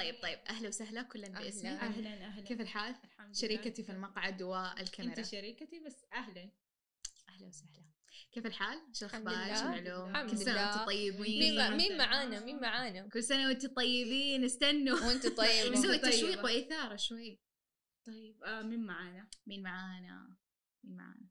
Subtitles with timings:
[0.00, 1.28] طيب طيب أهلا وسهلا كلا.
[1.28, 6.50] باسمي أهلا أهلا كيف الحال؟ الحمد لله شريكتي في المقعد والكاميرا أنت شريكتي بس أهلا
[7.28, 7.84] أهلا وسهلا
[8.32, 9.62] كيف الحال؟ شو الأخبار؟ شو.
[9.62, 10.66] العلوم؟ كل سنة.
[10.66, 15.98] وأنتم طيبين مين مين معانا مين معانا كل سنة وأنتم طيبين استنوا وانت طيب نسوي.
[15.98, 17.40] تشويق وإثارة شوي
[18.06, 20.36] طيب آه مين معانا؟ مين معانا؟
[20.84, 21.28] مين معانا؟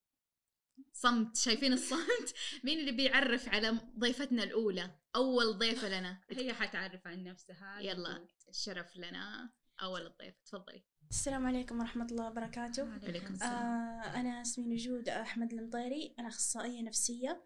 [0.93, 2.33] صمت شايفين الصمت؟
[2.63, 6.21] مين اللي بيعرف على ضيفتنا الأولى؟ أول ضيفة لنا.
[6.29, 7.79] هي حتعرف عن نفسها.
[7.79, 9.49] يلا الشرف لنا.
[9.81, 10.83] أول الضيف تفضلي.
[11.09, 12.93] السلام عليكم ورحمة الله وبركاته.
[12.93, 14.15] عليكم آه السلام.
[14.15, 16.15] أنا اسمي نجود أحمد المطيري.
[16.19, 17.43] أنا أخصائية نفسية.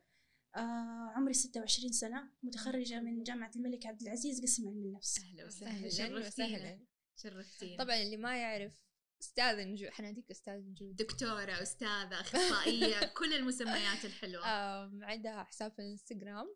[0.56, 2.30] آه عمري 26 سنة.
[2.44, 5.20] متخرجة من جامعة الملك عبد العزيز قسم علم النفس.
[5.20, 5.72] أهلا وسهلا.
[5.72, 6.58] أهلا شرفتينا.
[6.58, 6.80] وسهلا.
[7.16, 7.84] شرفتينا.
[7.84, 8.83] طبعا اللي ما يعرف
[9.23, 14.45] أستاذ نجود حناديك أستاذ نجود دكتورة أستاذة أخصائية كل المسميات الحلوة.
[14.48, 16.55] آم، عندها حساب في الانستغرام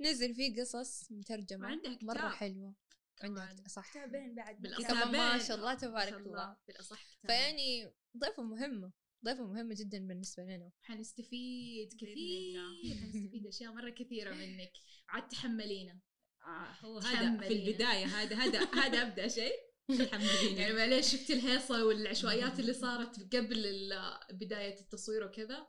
[0.00, 1.66] نزل فيه قصص مترجمة.
[1.66, 2.04] وعندها كتاب.
[2.04, 2.74] مرة حلوة.
[3.22, 3.90] عندها صح.
[3.90, 4.56] كتابين بعد.
[4.66, 5.46] كمان ما كتابين.
[5.48, 6.56] شاء الله تبارك الله.
[6.68, 7.26] بالأصح كتاب.
[7.30, 8.92] فيعني ضيفة مهمة
[9.24, 10.72] ضيفة مهمة جدا بالنسبة لنا.
[10.82, 12.62] حنستفيد كثير.
[13.00, 14.72] حنستفيد أشياء مرة كثيرة منك.
[15.08, 16.00] عاد تحملينا.
[16.42, 17.48] آه هو هذا.
[17.48, 19.69] في البداية هذا هذا هذا أبدأ شيء.
[20.58, 23.90] يعني معليش شفت الهيصة والعشوائيات اللي صارت قبل
[24.30, 25.66] بداية التصوير وكذا؟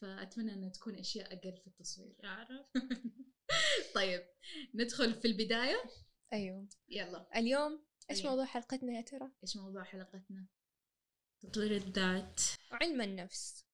[0.00, 2.16] فأتمنى أنها تكون أشياء أقل في التصوير.
[2.18, 2.66] يعرف
[3.94, 4.22] طيب
[4.74, 5.82] ندخل في البداية.
[6.32, 6.68] أيوه.
[6.88, 7.28] يلا.
[7.36, 8.30] اليوم إيش أيوة.
[8.30, 10.46] موضوع حلقتنا يا ترى؟ إيش موضوع حلقتنا؟
[11.40, 12.40] تطوير الذات.
[12.72, 13.66] علم النفس.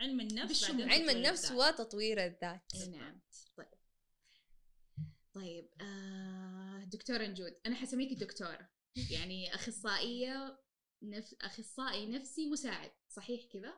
[0.00, 1.80] علم النفس علم النفس الذات.
[1.80, 2.74] وتطوير الذات.
[2.74, 3.20] إي نعم.
[3.56, 3.66] طيب.
[5.32, 8.73] طيب آه دكتورة نجود أنا حسميكي دكتورة.
[9.10, 10.58] يعني أخصائية
[11.02, 11.34] نف...
[11.40, 13.74] أخصائي نفسي مساعد صحيح كذا.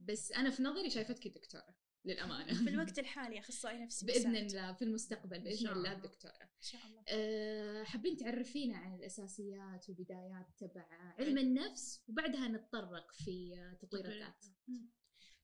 [0.00, 2.54] بس أنا في نظري شايفتك دكتورة للأمانة.
[2.54, 4.44] في الوقت الحالي أخصائي نفسي بإذن مساعد.
[4.44, 5.94] الله في المستقبل شاء الله.
[5.94, 6.32] دكتورة.
[6.42, 7.04] إن شاء الله.
[7.08, 10.86] أه حابين تعرفينا عن الأساسيات والبدايات تبع
[11.18, 14.44] علم النفس وبعدها نتطرق في تطوير الذات.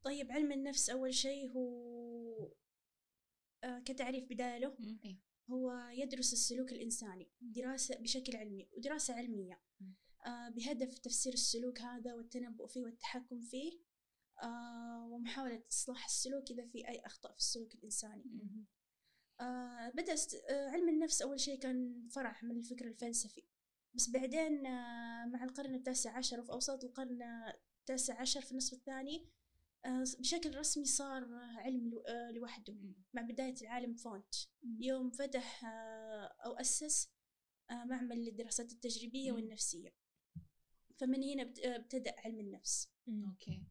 [0.02, 2.52] طيب علم النفس أول شيء هو
[3.64, 4.76] آه كتعريف بداية له.
[5.50, 9.60] هو يدرس السلوك الإنساني دراسة بشكل علمي ودراسة علمية.
[10.26, 13.80] آه بهدف تفسير السلوك هذا والتنبؤ فيه والتحكم فيه.
[14.42, 18.24] آه ومحاولة إصلاح السلوك إذا في أي أخطاء في السلوك الإنساني.
[19.40, 20.16] آه بدأ
[20.50, 23.44] علم النفس أول شيء كان فرع من الفكر الفلسفي.
[23.94, 24.62] بس بعدين
[25.32, 27.22] مع القرن التاسع عشر وفي أوساط القرن
[27.80, 29.28] التاسع عشر في النصف الثاني
[30.20, 32.74] بشكل رسمي صار آه، علم آه لوحده.
[33.14, 34.34] مع بداية العالم فونت.
[34.80, 37.10] يوم فتح آه، أو أسس
[37.70, 39.32] آه، معمل للدراسات التجريبية.
[39.32, 39.94] والنفسية.
[40.96, 42.92] فمن هنا بت- آه، ابتدأ علم النفس.
[43.08, 43.62] okay.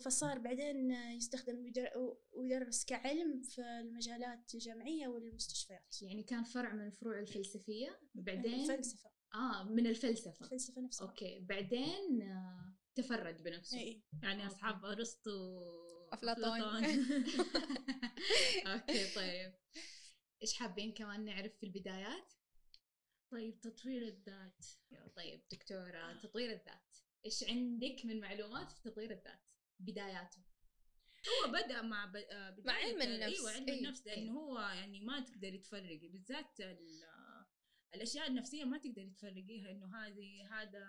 [0.00, 6.02] فصار بعدين آه، يستخدم ويدر- ويدرس كعلم في المجالات الجامعية والمستشفيات.
[6.02, 8.00] يعني كان فرع من الفروع الفلسفية.
[8.14, 9.10] بعدين؟ الفلسفة.
[9.34, 10.44] آه من الفلسفة.
[10.44, 11.08] الفلسفة نفسها.
[11.08, 11.40] okay.
[11.40, 14.02] بعدين آه تفرد بنفسه إيه.
[14.22, 14.46] يعني.
[14.46, 15.62] أصحاب أرسطو
[16.12, 16.84] أفلاطون.
[18.66, 19.52] أوكي طيب
[20.42, 22.32] إيش حابين كمان نعرف في البدايات؟
[23.32, 24.64] طيب تطوير الذات
[25.16, 29.40] طيب دكتورة تطوير الذات إيش عندك من معلومات في تطوير الذات؟
[29.80, 30.42] بداياته
[31.28, 32.16] هو بدأ مع ب...
[32.16, 33.38] آه، بداية علم ال- النفس.
[33.38, 33.78] أيوه علم أيوة.
[33.78, 37.02] النفس لأنه هو يعني ما تقدري تفرقي بالذات ال...
[37.04, 37.46] آه،
[37.94, 40.84] الأشياء النفسية ما تقدري تفرقيها إنه هذه هذا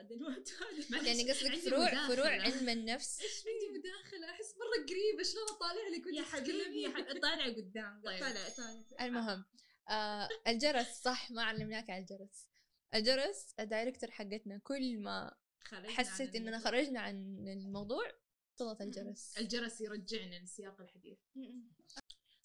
[0.00, 0.52] هذا الوقت
[0.92, 2.08] هذا يعني قصدك فروع.
[2.08, 6.88] فروع علم النفس إيش عندي مداخلة أحس مرة قريبة شلون اطالع لك يا حبيبي يا؟
[6.88, 8.20] حبيبي طالع قدام طيب.
[8.20, 9.44] طالع طالع المهم
[9.88, 12.48] آه الجرس صح ما علمناك على الجرس
[12.94, 15.36] الجرس الدايركتور حقتنا كل ما
[15.70, 16.70] حسيت إننا الموضوع.
[16.70, 18.12] خرجنا عن الموضوع
[18.56, 21.18] تضغط الجرس الجرس يرجعنا لسياق الحديث.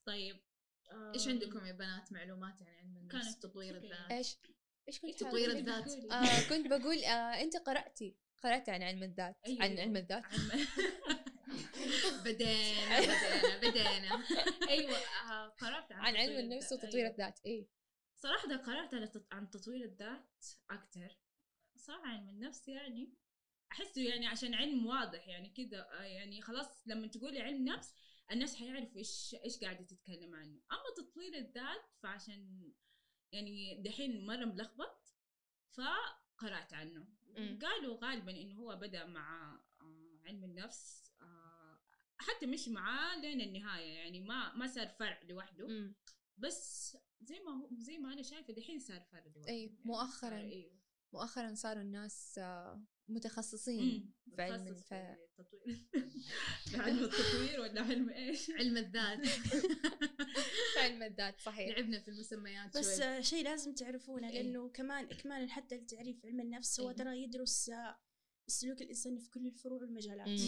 [0.06, 0.40] طيب
[0.92, 3.78] آه، إيش عندكم يا بنات معلومات عن علم النفس تطوير.
[3.78, 4.38] الذات؟ إيش
[4.88, 5.88] إيش كنت تطوير الذات.
[6.12, 9.64] آه كنت بقول آه أنت قرأتي قرأتي عن علم الذات أيوة.
[9.64, 10.66] عن علم الذات عن-
[12.26, 14.24] بدينا بدينا بدينا
[14.70, 16.74] أيوه آه، قرأت عن علم تطوير النفس.
[16.74, 17.12] وتطوير أيوة.
[17.12, 17.68] الذات إيه
[18.16, 21.18] صراحة ده تط- عن تطوير الذات أكتر
[21.78, 23.14] صراحة علم النفس يعني
[23.72, 27.94] أحسه يعني عشان علم واضح يعني كده آه، يعني خلاص لما تقولي علم نفس
[28.32, 32.72] الناس حيعرفوا إيش إيش قاعدة تتكلم عنه أما تطوير الذات فعشان
[33.32, 35.14] يعني دحين مرة ملخبط
[35.72, 37.08] فقرأت عنه.
[37.62, 41.80] قالوا غالبا إنه هو بدأ مع آه، علم النفس آه،
[42.18, 45.94] حتى مش معاه لين النهاية يعني ما ما صار فرع لوحده.
[46.38, 50.38] بس زي ما هو زي ما أنا شايفة دحين صار فرد واحد أيوة، يعني مؤخراً.
[50.38, 50.81] أيوه
[51.14, 54.36] مؤخرا صاروا الناس آه، متخصصين مم.
[54.36, 54.94] في علم ف...
[54.94, 55.88] التطوير
[56.86, 59.20] علم التطوير ولا علم إيش؟ علم الذات
[60.78, 64.42] علم الذات صحيح لعبنا في المسميات بس شوي آه، شيء لازم تعرفونه إيه.
[64.42, 66.96] لأنه كمان اكمالا حتى لتعريف علم النفس هو إيه.
[66.96, 68.00] ترى يدرس آه،
[68.48, 70.42] السلوك الانساني في كل الفروع والمجالات.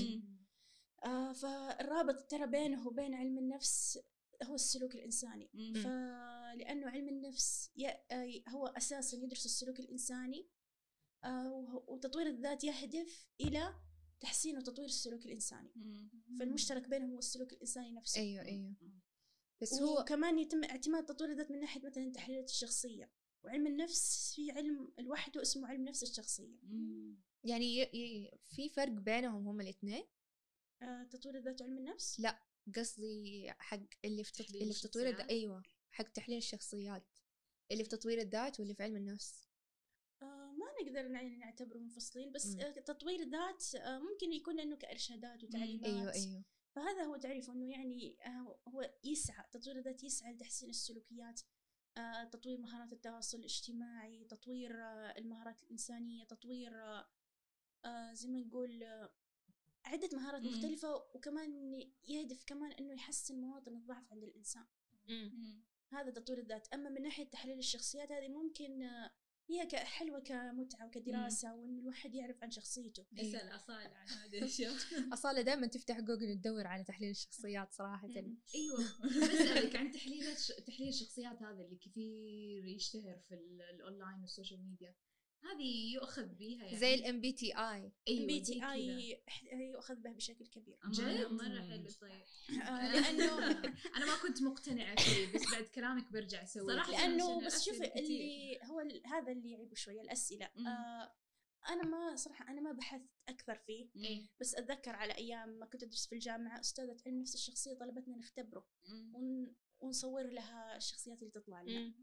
[1.05, 3.99] آه فالرابط ترى بينه وبين علم النفس
[4.43, 5.73] هو السلوك الإنساني مم.
[6.53, 10.49] فلانه علم النفس ي- آه، هو أساسا يدرس السلوك الإنساني
[11.23, 13.75] آه، وتطوير الذات يهدف إلى
[14.19, 15.71] تحسين وتطوير السلوك الإنساني.
[15.75, 16.09] مم.
[16.39, 18.21] فالمشترك بينهم هو السلوك الإنساني نفسه.
[18.21, 18.75] أيوه أيوه.
[19.61, 23.11] بس هو وكمان يتم اعتماد تطوير الذات من ناحية مثلا تحليلات الشخصية.
[23.43, 26.57] وعلم النفس في علم لوحده اسمه علم نفس الشخصية.
[26.63, 27.21] مم.
[27.43, 27.81] يعني ي...
[27.81, 28.31] ي...
[28.45, 30.03] في فرق بينهم هم الاثنين
[30.81, 32.39] آه، تطوير الذات وعلم النفس؟ لا
[32.75, 35.63] قصدي حق اللي في اللي في تطوير الذات؟ أيوه.
[35.93, 37.03] حق تحليل الشخصيات
[37.71, 39.47] اللي في تطوير الذات واللي في علم النفس
[40.21, 42.59] آه، ما نقدر يعني نعتبره منفصلين بس مم.
[42.61, 46.43] آه، تطوير ذات آه، ممكن يكون انه كإرشادات وتعليمات أيوه أيوه
[46.75, 48.17] فهذا هو تعريفه إنه يعني
[48.67, 51.41] هو يسعى تطوير الذات يسعى لتحسين السلوكيات
[52.31, 54.71] تطوير مهارات التواصل الاجتماعي تطوير
[55.17, 56.71] المهارات الإنسانية تطوير
[58.13, 58.83] زي ما نقول
[59.85, 60.47] عدة مهارات مم.
[60.47, 64.65] مختلفة وكمان يهدف كمان إنه يحسن مواطن الضعف عند الإنسان
[65.09, 65.63] مم.
[65.93, 66.67] هذا تطوير الذات.
[66.73, 69.11] أما من ناحية تحليل الشخصيات هذه ممكن آه،
[69.49, 73.05] هي ك- حلوة كمتعة وكدراسة وإن الواحد يعرف عن شخصيته.
[73.19, 74.73] اسال أصالة عن هذه الأشياء.
[75.13, 78.07] أصالة دائما تفتح جوجل تدور على تحليل الشخصيات صراحة.
[78.07, 78.37] مم.
[78.55, 78.79] أيوه.
[79.33, 80.47] بسألك عن تحليلات ش...
[80.47, 84.95] تحليل الشخصيات هذا اللي كثير يشتهر في ال- ال online وال social media.
[85.51, 88.65] هذه يؤخذ بيها يعني زي ال MBTI أيوه BT.
[88.71, 89.19] I
[89.71, 92.21] يؤخذ به بشكل كبير جد؟ مرة حلو طيب
[92.61, 93.37] آه، لأنه
[93.97, 97.07] أنا ما كنت مقتنعة فيه بس بعد كلامك برجع أسوي صراحة كذا.
[97.07, 97.93] لأنه بس شوفي.
[97.99, 100.45] اللي هو ال- هذا اللي يعيبه شوية الأسئلة.
[100.45, 101.13] آه
[101.69, 104.29] أنا ما صراحة أنا ما بحثت أكثر فيه إيه.
[104.41, 108.67] بس أتذكر على أيام ما كنت أدرس في الجامعة أستاذة علم نفس الشخصية طلبتنا نختبره.
[109.13, 111.93] ون ونصور لها الشخصيات اللي تطلع لنا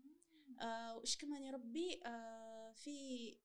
[0.63, 3.37] آه وإيش كمان يا ربي آه في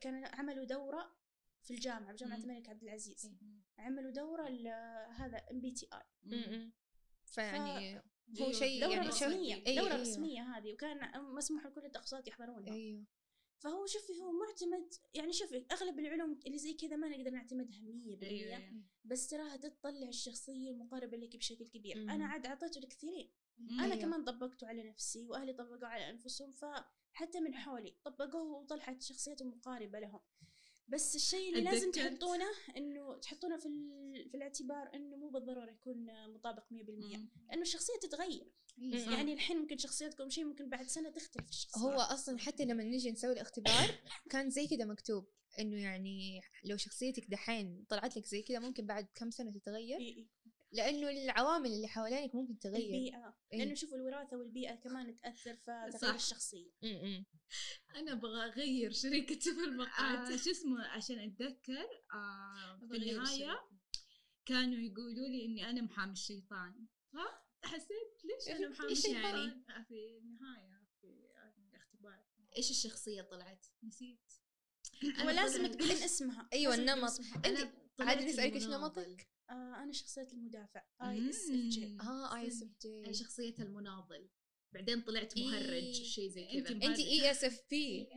[0.00, 1.16] كان عملوا دورة
[1.62, 2.36] في الجامعة بجامعة.
[2.36, 3.84] الملك عبد العزيز إيه.
[3.84, 4.48] عملوا دورة
[5.10, 6.72] هذا ام بي تي اي.
[7.24, 8.02] فيعني هو
[8.38, 10.00] أيوة، شيء دورة يعني رسمية شوف- أي- دورة أيوه.
[10.00, 13.04] رسمية هذه وكان مسموح لكل التخصصات يحضرونها أيوه
[13.58, 18.22] فهو شوفي هو معتمد يعني شوفي أغلب العلوم اللي زي كذا ما نقدر نعتمدها 100%
[18.22, 18.82] أيوه أيوة.
[19.04, 22.10] بس تراها تطلع الشخصية المقاربة لك بشكل كبير مم.
[22.10, 23.32] أنا عاد اعطيته لكثيرين.
[23.60, 23.96] أنا أيوة.
[23.96, 29.98] كمان طبقته على نفسي وأهلي طبقوا على أنفسهم فحتى من حولي طبقوه وطلعت شخصيته مقاربة
[30.00, 30.20] لهم
[30.88, 32.46] بس الشيء اللي لازم تحطونه
[32.76, 37.28] إنه تحطونه في ال- في الاعتبار إنه مو بالضروره يكون مطابق 100% مم.
[37.48, 39.12] لأنه الشخصية تتغير إيه، صح.
[39.12, 43.10] يعني الحين ممكن شخصيتكم شيء ممكن بعد سنة تختلف الشخصية هو أصلا حتى لما نجي
[43.10, 43.90] نسوي الاختبار
[44.30, 45.26] كان زي كذا مكتوب
[45.58, 50.26] إنه يعني لو شخصيتك دحين طلعت لك زي كذا ممكن بعد كم سنة تتغير.
[50.72, 53.58] لأنه العوامل اللي حوالينك ممكن تغير البيئة إيه.
[53.58, 55.98] لأنه شوفوا الوراثة والبيئة كمان تأثر في صح.
[56.00, 57.24] تغيير الشخصية م-م.
[57.96, 63.60] أنا أبغى أغير شريكتي في آه المقاطع شو اسمه عشان أتذكر آه في النهاية
[64.46, 70.18] كانوا يقولوا لي إني أنا محامي الشيطان فحسيت ليش أنا محامي الشيطان يعني؟ آه، في
[70.18, 71.06] النهاية في
[71.70, 72.24] الاختبار
[72.56, 74.32] إيش الشخصية طلعت؟ نسيت
[75.04, 77.10] هو أنا لازم طلعت- تقولين اسمها تقولين النمط.
[77.98, 79.02] طلعت عادي نسألك إيش المناضل.
[79.08, 81.96] نمطك؟ آه أنا شخصية المدافع اي اس اف جي.
[82.00, 84.28] آه اي اس اف أنا جي شخصية المناضل
[84.74, 85.46] بعدين طلعت إيه.
[85.46, 86.70] مهرج شيء زي كذا.
[86.74, 88.08] أنت اي اس اف بي.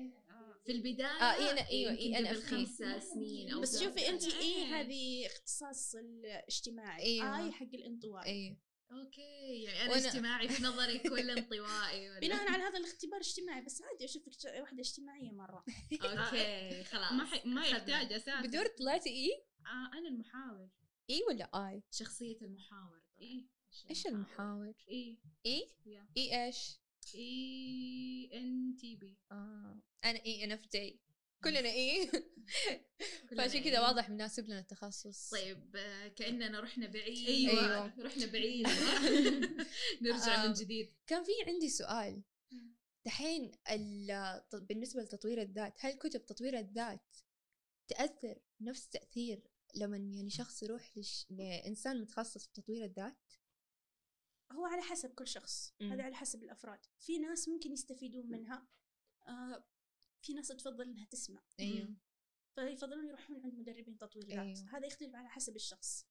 [0.66, 2.50] في البداية آه، إيه أنا- أيوة، يمكن إيه أنا قبل أفكي.
[2.66, 4.24] خمسة سنين أو بس شوفي أنت.
[4.24, 7.46] اي إيش؟ هذه اختصاص الاجتماعي أيوة.
[7.46, 8.58] اي حق الانطوائي اي
[8.92, 13.62] أوكي يعني أنا وأنا- اجتماعي في نظرك ولا انطوائي ولا بناء على هذا الاختبار اجتماعي
[13.62, 17.46] بس عادي أشوفك واحدة اجتماعية مرة أوكي خلاص ما ح...
[17.46, 17.66] ما.
[17.68, 19.30] يحتاج أساسا بدور طلعتي اي
[19.66, 20.70] آه أنا المحاور
[21.10, 23.02] إي ولا آي؟ شخصية المحاور.
[23.22, 23.48] إي.
[23.90, 25.18] إيش المحاور؟ إي.
[25.46, 25.68] إي؟
[26.18, 26.80] إي إيش؟
[27.16, 29.18] إي إن تي بي.
[29.32, 29.82] آه.
[30.04, 31.00] أنا إي إن إف جي
[31.44, 32.12] كلنا إي.
[33.38, 33.80] فعشان كذا.
[33.82, 35.30] واضح مناسب لنا التخصص.
[35.30, 37.50] طيب آه، كأننا رحنا بعيد.
[37.50, 37.94] أيوة.
[38.00, 38.68] رحنا بعيد.
[40.02, 40.48] نرجع آه.
[40.48, 40.94] من جديد.
[41.08, 42.22] كان في عندي سؤال.
[43.06, 43.52] دحين
[44.54, 47.18] بالنسبة لتطوير الذات هل كتب تطوير الذات
[47.88, 49.44] تأثر نفس تأثير
[49.76, 51.28] لما يعني شخص يروح لش...
[51.30, 53.34] لإنسان متخصص في تطوير الذات؟
[54.52, 55.92] هو على حسب كل شخص مم.
[55.92, 56.86] هذا على حسب الأفراد.
[57.00, 58.68] في ناس ممكن يستفيدون منها
[59.28, 59.66] آه
[60.22, 61.44] في ناس تفضل إنها تسمع.
[61.60, 61.96] أيوه.
[62.56, 64.78] فيفضلون يروحون عند مدربين تطوير ذات أيوة.
[64.78, 66.06] هذا يختلف على حسب الشخص.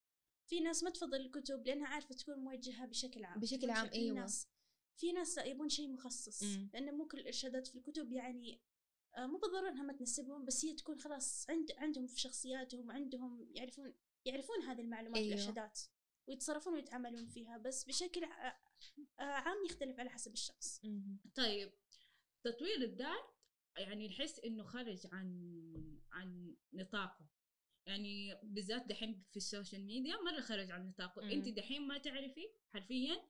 [0.47, 3.40] في ناس ما تفضل الكتب لأنها عارفة تكون موجهة بشكل عام.
[3.40, 3.90] بشكل عام،.
[3.95, 4.49] الناس
[4.97, 6.43] في ناس لا يبون شيء مخصص.
[6.43, 6.71] مم.
[6.75, 8.61] لأن مو كل الإرشادات في الكتب يعني
[9.19, 13.95] مو بالضرورة انها ما تناسبهم بس هي تكون خلاص عند عندهم في شخصياتهم وعندهم يعرفون
[14.25, 15.31] يعرفون هذه المعلومات أيوه.
[15.31, 15.81] والارشادات
[16.29, 20.83] ويتصرفون ويتعاملون فيها بس بشكل آه، عام يختلف على حسب الشخص.
[21.35, 21.73] طيب
[22.45, 23.35] تطوير الذات
[23.76, 25.50] يعني نحس إنه خرج عن
[26.12, 27.29] عن نطاقه
[27.87, 31.33] يعني بالذات دحين في ال social media مرة خرج عن نطاقه.
[31.33, 33.23] انت دحين ما تعرفي حرفيا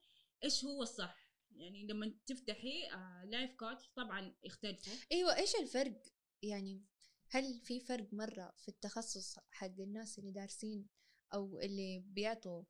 [0.45, 4.93] إيش هو الصح يعني لما تفتحي آه life coach طبعا يختلفوا.
[5.13, 6.03] إيوه إيش الفرق؟
[6.43, 6.85] يعني
[7.29, 10.89] هل في فرق مرة في التخصص حق الناس اللي دارسين
[11.35, 12.65] أو اللي بيعطوا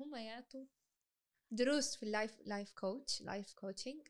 [0.00, 0.66] هم يعطوا
[1.50, 4.08] دروس في ال life life coach life coaching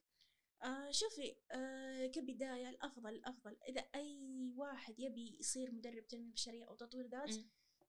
[0.63, 3.57] آه شوفي آه كبداية الأفضل الأفضل.
[3.69, 7.35] إذا أي واحد يبي يصير مدرب تنمية بشرية أو تطوير ذات.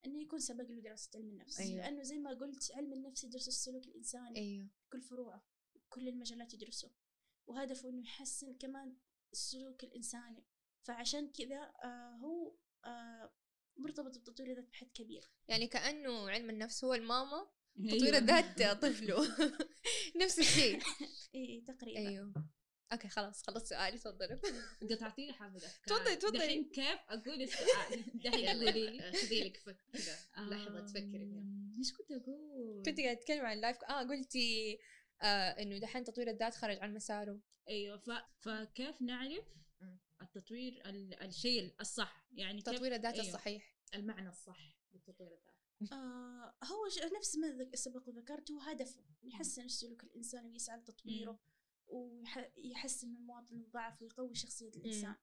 [0.06, 1.60] إنه يكون سبق له دراسة علم النفس.
[1.60, 1.78] أيوة.
[1.78, 4.68] لأنه زي ما قلت علم النفس يدرس السلوك الإنساني أيوه.
[4.92, 5.44] كل فروعه.
[5.90, 6.92] كل المجالات يدرسه.
[7.48, 8.96] وهدفه إنه يحسن كمان
[9.34, 10.44] السلوك الإنساني
[10.84, 13.34] فعشان كذا آه هو آه
[13.78, 15.30] مرتبط بتطوير الذات بحد كبير.
[15.48, 17.48] يعني كأنه علم النفس هو الماما
[17.80, 17.98] أيوة.
[17.98, 19.18] تطوير الذات طفله.
[20.22, 20.80] نفس الشيء.
[21.36, 22.00] إي إي تقريبا.
[22.00, 22.34] أيوه.
[22.94, 24.40] okay خلاص خلصت سؤالي تفضلوا
[24.92, 25.98] قطعتي لي حبه أفكار.
[25.98, 26.38] تفضلي- تفضلي.
[26.40, 29.12] دحين كيف أقول السؤال؟ دحين قولي لي.
[29.14, 30.16] خذي لك فك كذا.
[30.38, 31.02] لحظة تفكري.
[31.32, 34.80] فيها إيش كنت أقول؟ كنت قاعد أتكلم عن ال life آه قلتي
[35.22, 35.26] آه
[35.62, 37.42] إنه دحين تطوير الذات خرج عن مساره.
[37.70, 38.10] أيوه ف...
[38.40, 39.46] فكيف نعرف
[39.82, 40.00] مم.
[40.22, 41.14] التطوير ال...
[41.24, 43.28] الشيء الصح؟ يعني كيف تطوير الذات أيوة.
[43.28, 43.76] الصحيح.
[43.96, 45.56] المعنى الصح للتطوير الذات.
[45.94, 46.86] آه هو
[47.18, 49.04] نفس ما ذك- سبق وذكرت هو هدفه.
[49.24, 51.40] يحسن السلوك الإنساني ويسعى لتطويره
[51.88, 55.16] ويحسن من مواطن الضعف ويقوي شخصية الإنسان.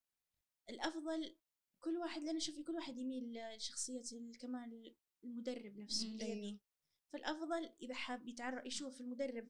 [0.70, 1.36] الأفضل
[1.80, 4.92] كل واحد لأن شوفي كل واحد يميل لشخصية ال- كمان
[5.24, 6.12] المدرب نفسه مم.
[6.12, 6.36] اللي أيوه.
[6.36, 6.58] يبيه
[7.12, 9.48] فالأفضل إذا حاب يتعرف يشوف المدرب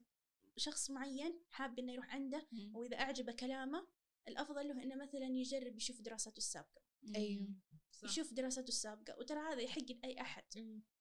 [0.57, 2.75] شخص معين حاب إنه يروح عنده مم.
[2.75, 3.87] وإذا أعجبه كلامه
[4.27, 6.81] الأفضل له إنه مثلا يجرب يشوف دراساته السابقة
[7.15, 7.41] أيوه.
[7.43, 7.59] مم.
[7.91, 8.03] صح.
[8.03, 10.43] يشوف دراساته السابقة وترى هذا يحق لأي أحد.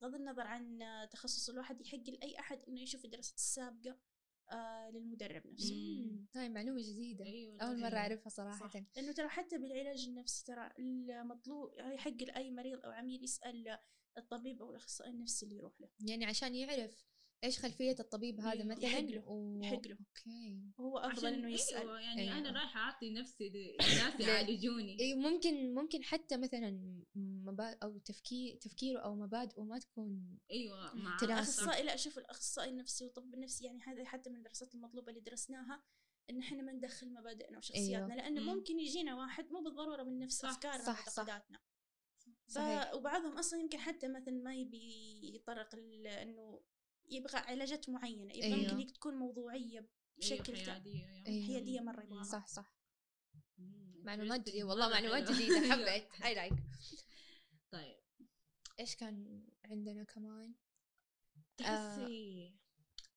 [0.03, 0.79] بغض النظر عن
[1.11, 3.99] تخصص الواحد يحق لأي أحد إنه يشوف الدراسات السابقة
[4.51, 5.75] آه للمدرب نفسه.
[6.35, 7.99] هاي معلومة جديدة أيوه أول مرة أيوة.
[7.99, 8.83] أعرفها صراحة صح.
[8.97, 13.79] لأنه ترى حتى بالعلاج النفسي ترى المطلوب يحق لأي مريض أو عميل يسأل
[14.19, 17.07] الطبيب أو الأخصائي النفسي اللي يروح له يعني عشان يعرف
[17.45, 18.65] إيش خلفية الطبيب هذا أيوه.
[18.65, 19.29] مثلا يحق له.
[19.29, 19.63] و...
[19.63, 19.97] يحق له.
[20.01, 22.39] أوكي وهو أفضل عشان إنه يسأل أيوة يعني أيوة.
[22.39, 28.99] أنا رايحة أعطي نفسي لناس يعالجوني أيوه ممكن ممكن حتى مثلا مبادئ أو تفكير تفكيره
[29.01, 31.17] أو مبادئه ما تكون أيوه مع.
[31.23, 35.83] الأخصائي لا شوف الأخصائي النفسي والطب النفسي يعني هذا حتى من الدراسات المطلوبة اللي درسناها
[36.31, 38.47] إن إحنا ما ندخل مبادئنا وشخصياتنا لأنه مم.
[38.47, 41.23] ممكن يجينا واحد مو بالضرورة من نفس صح، أفكارنا صح، صح.
[41.23, 41.59] ومعتقداتنا
[42.47, 42.53] ف...
[42.53, 42.95] صحيح.
[42.95, 46.61] وبعضهم أصلا يمكن حتى مثلا ما يبي يتطرق ل- إنه
[47.11, 48.59] يبغى علاجات معينة يبغى أيوه.
[48.59, 51.27] يمكن ليك تكون موضوعية بشكل أيوة تا- حيادية يعني.
[51.29, 51.47] أيوه.
[51.47, 52.75] حيادية مرة يبغاها صح صح.
[54.05, 54.41] معلومات.
[54.49, 55.37] جديدة والله معلومات حلوة.
[55.39, 55.73] جديدة أيوة.
[55.73, 56.53] حبيت اي لايك
[57.73, 57.97] طيب
[58.81, 60.55] إيش كان عندنا كمان
[61.57, 62.55] تحسي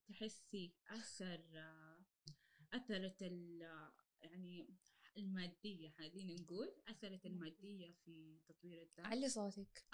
[0.08, 1.40] تحسي أثر
[2.72, 3.60] أثرت ال
[4.22, 4.68] يعني
[5.16, 9.84] المادية خلينا نقول أثرت المادية في تطوير الذات علي صوتك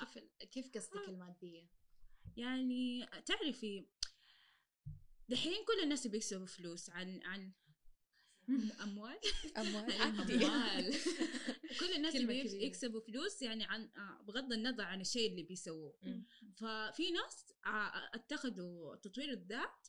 [0.50, 1.66] كيف كيف قصدك المادية؟
[2.37, 3.87] يعني تعرفي
[5.29, 7.52] دحين كل الناس بيكسبوا فلوس عن عن
[8.83, 9.19] أموال؟
[9.57, 9.93] أموال.
[10.02, 10.95] أموال.
[11.81, 12.14] كل الناس.
[12.14, 15.99] يكسبوا فلوس يعني عن آه، بغض النظر عن الشيء اللي بيسووه.
[16.57, 19.88] ففي ناس آه، اتخذوا تطوير الذات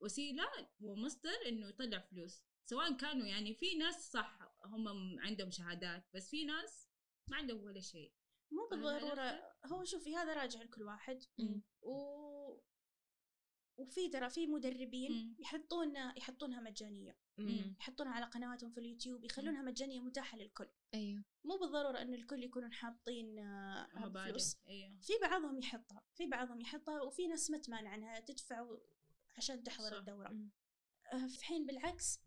[0.00, 0.44] وسيلة
[0.80, 2.44] ومصدر إنه يطلع فلوس.
[2.64, 4.88] سواء كانوا يعني في ناس صح هم
[5.20, 6.88] عندهم شهادات بس في ناس
[7.28, 8.12] ما عندهم ولا شيء.
[8.52, 9.42] مو فاهمة بالضرورة.
[9.66, 11.22] هو شوفي هذا راجع لكل واحد.
[11.38, 11.62] مم.
[11.82, 12.22] و
[13.76, 15.36] وفي ترى في مدربين مم.
[15.38, 17.16] يحطون يحطونها مجانية.
[17.38, 17.76] مم.
[17.80, 20.68] يحطونها على قنواتهم في اليوتيوب يخلونها مجانية متاحة للكل.
[20.94, 21.24] أيوه.
[21.44, 24.56] مو بالضرورة إن الكل يكونون حاطين آه، فلوس.
[24.68, 24.98] أيوه.
[25.02, 28.66] في بعضهم يحطها في بعضهم يحطها وفي ناس ما تمانع عنها تدفع
[29.36, 29.96] عشان تحضر صح.
[29.96, 30.28] الدورة.
[30.28, 30.50] مم.
[31.12, 32.18] آه، في حين بالعكس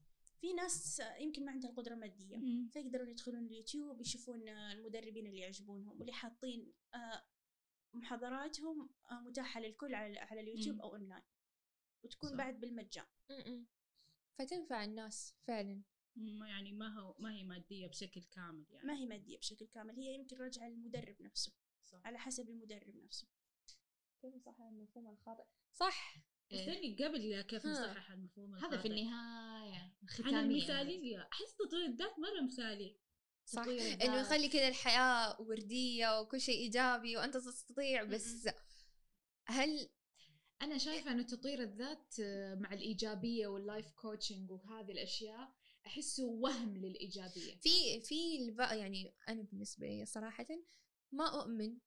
[0.46, 2.70] في ناس يمكن ما عندها القدرة المادية مم.
[2.74, 7.24] فيقدرون يدخلون اليوتيوب يشوفون المدربين اللي يعجبونهم واللي حاطين آه،
[7.94, 10.82] محاضراتهم آه، متاحة للكل على على اليوتيوب مم.
[10.82, 11.24] أو أونلاين
[12.04, 12.36] وتكون صح.
[12.36, 13.68] بعد بالمجان مم.
[14.40, 15.82] فتنفع الناس فعلا
[16.16, 19.96] ما يعني ما هو ما هي مادية بشكل كامل يعني ما هي مادية بشكل كامل
[19.96, 21.54] هي يمكن راجعة للمدرب نفسه
[21.86, 23.28] صح على حسب المدرب نفسه
[24.22, 26.18] كيف صح المفهوم الخاطئ صح
[26.52, 27.72] استني قبل كيف ها.
[27.72, 28.88] نصحح المفهوم هذا في.
[28.88, 32.98] النهاية عن ختامية المثاليه أحس تطوير الذات مرة مثالي
[33.46, 34.20] صح إنه.
[34.20, 38.50] يخلي كذا الحياة وردية وكل شيء إيجابي وأنت تستطيع بس
[39.46, 39.90] هل
[40.62, 45.54] أنا شايفة أن تطوير الذات آه، مع الإيجابية وال life coaching وهذه الأشياء
[45.88, 50.48] أحسه وهم للإيجابية في في يعني أنا بالنسبة لي صراحة
[51.12, 51.78] ما أؤمن.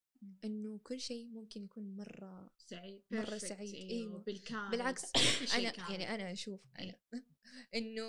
[0.45, 4.19] إنه كل شيء ممكن يكون مرة سعيد مرة Perfect، سعيد، أيوة.
[4.19, 5.05] بالكامل بالعكس
[5.55, 5.91] أنا كامل.
[5.91, 6.95] يعني أنا أشوف أنا
[7.75, 8.07] إنه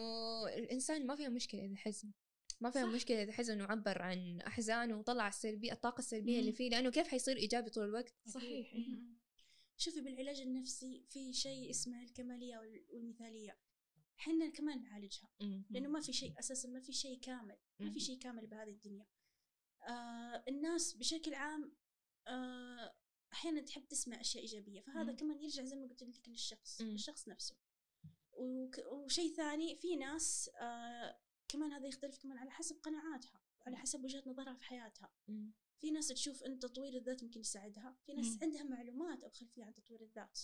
[0.48, 2.12] الإنسان ما فيها مشكلة إذا حزن
[2.62, 2.90] ما فيها صح.
[2.94, 6.56] مشكلة إذا حزن وعبر عن أحزانه وطلع السلبية الطاقة السلبية اللي مم.
[6.58, 8.74] فيه لأنه كيف حيصير إيجابي طول الوقت صحيح.
[8.74, 9.00] إيه.
[9.78, 13.58] شوفي بالعلاج النفسي في شيء اسمه الكمالية وال- والمثالية
[14.16, 15.30] حنا كمان نعالجها
[15.70, 17.92] لأنه ما في شيء أساسا ما في شيء كامل ما.
[17.92, 19.06] في شيء كامل بهذه الدنيا
[19.90, 21.72] آه الناس بشكل عام
[22.30, 22.96] آه
[23.34, 25.18] أحيانا تحب تسمع أشياء إيجابية فهذا مم.
[25.18, 26.88] كمان يرجع زي ما قلت لك للشخص مم.
[26.92, 27.56] للشخص نفسه
[28.92, 34.24] وشيء ثاني في ناس آه كمان هذا يختلف كمان على حسب قناعاتها على حسب وجهة
[34.28, 35.52] نظرها في حياتها مم.
[35.80, 38.40] في ناس تشوف إن تطوير الذات ممكن يساعدها في ناس مم.
[38.42, 40.40] عندها معلومات أو خلفية عن تطوير الذات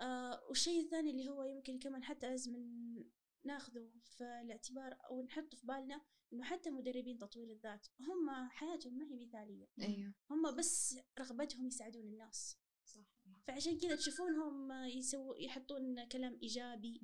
[0.00, 3.10] آه والشيء الثاني اللي هو يمكن كمان حتى لازم ن-
[3.44, 6.00] ناخذه في الاعتبار أو نحطه في بالنا
[6.32, 9.68] إنه حتى مدربين تطوير الذات هم حياتهم ما هي مثالية.
[9.82, 10.14] أيوه.
[10.30, 12.58] هم بس رغبتهم يساعدون الناس.
[12.84, 13.06] صح.
[13.46, 17.00] فعشان كذا تشوفونهم يسووا يحطون كلام إيجابي.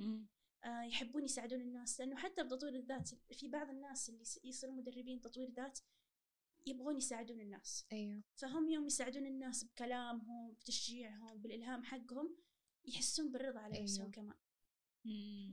[0.65, 2.01] آه، يحبون يساعدون الناس.
[2.01, 5.79] لأنه حتى بتطوير الذات في بعض الناس اللي يصيروا مدربين تطوير ذات
[6.67, 7.87] يبغون يساعدون الناس.
[7.93, 8.23] أيوه.
[8.35, 12.37] فهم يوم يساعدون الناس بكلامهم بتشجيعهم بالإلهام حقهم
[12.85, 13.85] يحسون بالرضا على أيوة.
[13.85, 14.37] نفسهم كمان.
[14.37, 14.46] مم.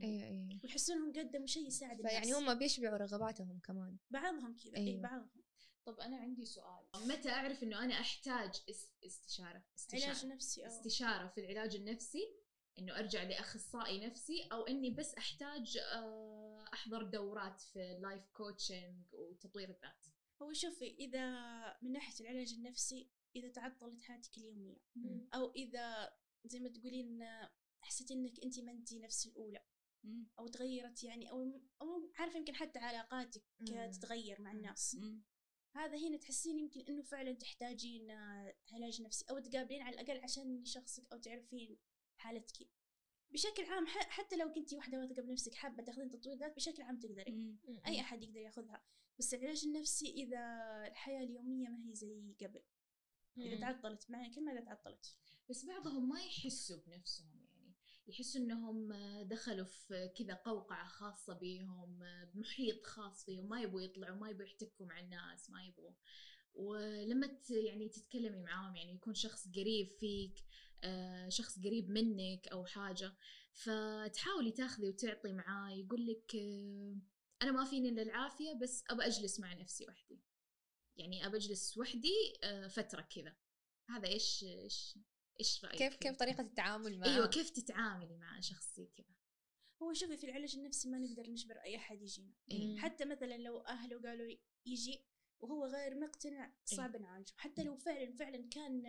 [0.02, 2.12] أيوه أيوه ويحسون إنهم قدموا شيء يساعد الناس.
[2.12, 3.96] فيعني هم بيشبعوا رغباتهم كمان.
[4.10, 5.02] بعضهم كذا اي أيوة.
[5.02, 5.30] بعضهم.
[5.86, 6.84] طب أنا عندي سؤال.
[7.08, 10.04] متى أعرف إنه أنا أحتاج اس- استشارة؟ استشارة.
[10.10, 10.66] علاج نفسي أو.
[10.70, 12.28] استشارة في العلاج النفسي
[12.78, 19.68] إنه أرجع لأخصائي نفسي أو إني بس أحتاج آه، أحضر دورات في life coaching وتطوير
[19.70, 20.06] الذات.
[20.42, 21.30] هو شوفي إذا
[21.82, 25.28] من ناحية العلاج النفسي إذا تعطلت حياتك اليومية مم.
[25.34, 26.12] أو إذا
[26.44, 27.18] زي ما تقولين
[27.84, 29.64] آه، حسيت إنك أنت ما أنت نفس الأولى
[30.04, 30.26] مم.
[30.38, 33.42] أو تغيرت يعني أو أو عارفة يمكن حتى علاقاتك.
[33.92, 34.52] تتغير مع.
[34.52, 34.96] الناس.
[35.76, 38.10] هذا هنا تحسين يمكن إنه فعلا تحتاجين
[38.72, 41.78] علاج نفسي أو تقابلين على الأقل عشان يشخصك أو تعرفين
[42.16, 42.68] حالتك
[43.30, 46.98] بشكل عام ح- حتى لو كنتي واحدة واثقة بنفسك حابة تاخذين تطوير ذات بشكل عام
[47.00, 47.22] تقدري.
[47.86, 48.84] أي أحد يقدر ياخذها
[49.18, 50.38] بس العلاج النفسي إذا
[50.86, 52.62] الحياة اليومية ما هي زي قبل
[53.38, 53.60] إذا.
[53.60, 55.16] تعطلت معنى كلمه إذا تعطلت
[55.50, 57.43] بس بعضهم ما يحسوا بنفسهم
[58.06, 63.82] يحسوا إنهم آه، دخلوا في كذا قوقعة خاصة بيهم آه، بمحيط خاص فيهم ما يبغوا
[63.82, 65.92] يطلعوا ما يبغوا يحتكوا مع الناس ما يبغوا.
[66.54, 70.44] ولما يعني تتكلمي معاهم يعني يكون شخص قريب فيك
[70.84, 73.16] آه، شخص قريب منك أو حاجة
[73.52, 76.36] فتحاولي تاخذي وتعطي معاه يقول لك
[77.42, 80.20] أنا ما فيني إلا العافية بس أبى أجلس مع نفسي وحدي.
[80.96, 82.12] يعني أبى أجلس وحدي
[82.68, 83.36] فترة كذا.
[83.90, 84.98] هذا إيش إيش؟
[85.40, 89.14] إيش رأيك كيف؟ كيف طريقة التعامل معه أيوه كيف تتعاملي مع شخص زي كذا
[89.82, 92.78] هو شوفي في العلاج النفسي ما نقدر نجبر أي أحد يجينا مم.
[92.78, 95.04] حتى مثلا لو أهله قالوا يجي
[95.40, 98.82] وهو غير مقتنع صعب نعالجه حتى لو فعلا فعلا كان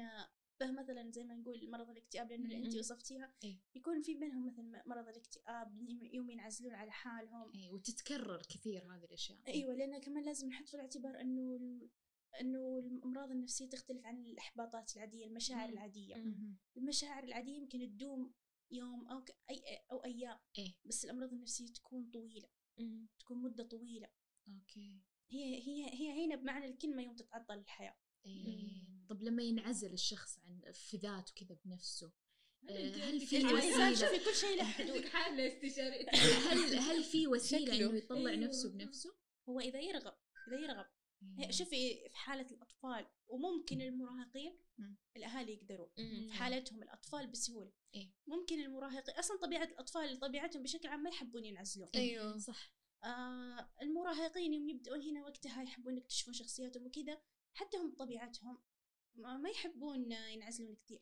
[0.60, 2.76] به مثلا زي ما نقول مرض الاكتئاب لأنه اللي أنت.
[2.76, 3.60] وصفتيها إيه.
[3.76, 5.78] يكون في بينهم مثلا مرض الاكتئاب
[6.14, 10.74] يوم ينعزلون على حالهم اي وتتكرر كثير هذه الأشياء إيوه لأن كمان لازم نحط في
[10.74, 11.60] الاعتبار إنه
[12.42, 15.74] إنه الأمراض النفسية تختلف عن الإحباطات العادية المشاعر مم.
[15.74, 16.58] العادية مم.
[16.78, 18.34] المشاعر العادية يمكن تدوم
[18.72, 20.76] يوم أو أي أو أيام إيه.
[20.86, 23.08] بس الأمراض النفسية تكون طويلة مم.
[23.20, 24.10] تكون مدة طويلة
[24.48, 27.96] أوكي هي هي هي هنا بمعنى الكلمة يوم تتعطل الحياة
[28.26, 28.86] إيه.
[29.10, 32.12] طب لما ينعزل الشخص عن في ذاته كذا بنفسه
[32.70, 36.10] آه، هل في وسيلة شوفي كل شيء له حدود حالة استشارية
[36.52, 37.76] هل هل في وسيلة.
[37.90, 38.36] إنه يطلع أيوه.
[38.48, 39.16] نفسه بنفسه؟
[39.50, 40.14] هو إذا يرغب
[40.48, 40.95] إذا يرغب هي-
[41.50, 44.58] شوفي في حالة الأطفال وممكن المراهقين.
[45.18, 46.28] الأهالي يقدرون مم.
[46.28, 47.72] في حالتهم الأطفال بسهولة.
[47.96, 48.14] إيه.
[48.28, 51.90] ممكن المراهقين أصلا طبيعة الأطفال طبيعتهم بشكل عام ما يحبون ينعزلون.
[51.96, 52.38] أيوه.
[52.38, 52.74] صح.
[53.04, 57.22] آه المراهقين يوم يبدأون هنا وقتها يحبون يكتشفون شخصياتهم وكذا
[57.54, 58.62] حتى هم بطبيعتهم
[59.16, 61.02] ما يحبون ينعزلون كثير.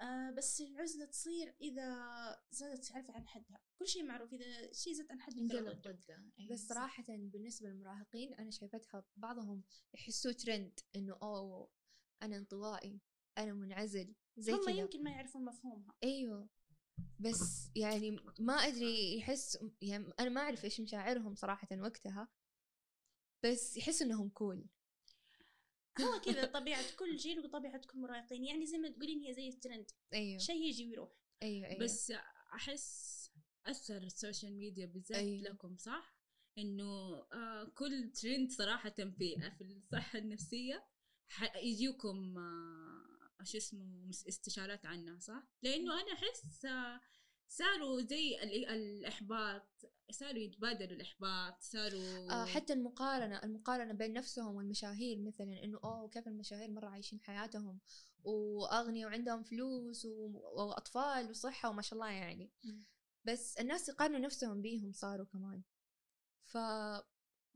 [0.00, 3.60] آه بس العزلة تصير إذا زادت عارفة عن حدها.
[3.78, 6.24] كل شيء معروف إذا شيء زاد عن حده انقلب ضده.
[6.50, 6.66] بس.
[6.68, 9.62] صراحة بالنسبة للمراهقين أنا شايفتها بعضهم
[9.94, 11.70] يحسوه ترند إنه أوه
[12.22, 13.00] أنا انطوائي
[13.38, 14.70] أنا منعزل زي هم كذا.
[14.70, 15.94] يمكن ما يعرفون مفهومها.
[16.04, 16.48] أيوه.
[17.20, 22.28] بس يعني ما أدري يحس يعني أنا ما أعرف إيش مشاعرهم صراحة وقتها
[23.44, 24.66] بس يحس إنهم كول
[26.00, 28.44] هو كذا طبيعة كل جيل وطبيعة كل مراهقين.
[28.44, 29.90] يعني زي ما تقولين هي زي الترند.
[30.12, 30.38] أيوه.
[30.38, 31.10] شيء يجي ويروح.
[31.42, 31.80] أيوه أيوه.
[31.80, 32.12] بس
[32.54, 33.18] أحس
[33.66, 35.42] أثر ال social media بالذات أيوه.
[35.42, 36.18] لكم صح؟
[36.58, 40.84] إنه آه كل ترند صراحة في في الصحة النفسية
[41.62, 47.00] يجيكم آه شو اسمه استشارات عنها صح؟ لأنه أنا أحس آه
[47.48, 49.68] صاروا زي ال- الإحباط
[50.10, 56.28] صاروا يتبادلوا الإحباط صاروا آه حتى المقارنة المقارنة بين نفسهم والمشاهير مثلا إنه أوه كيف
[56.28, 57.78] المشاهير مرة عايشين حياتهم
[58.24, 60.04] وأغنياء وعندهم فلوس.
[60.04, 62.50] وأطفال وصحة وما شاء الله يعني.
[63.24, 65.62] بس الناس يقارنوا نفسهم بيهم صاروا كمان
[66.44, 66.58] ف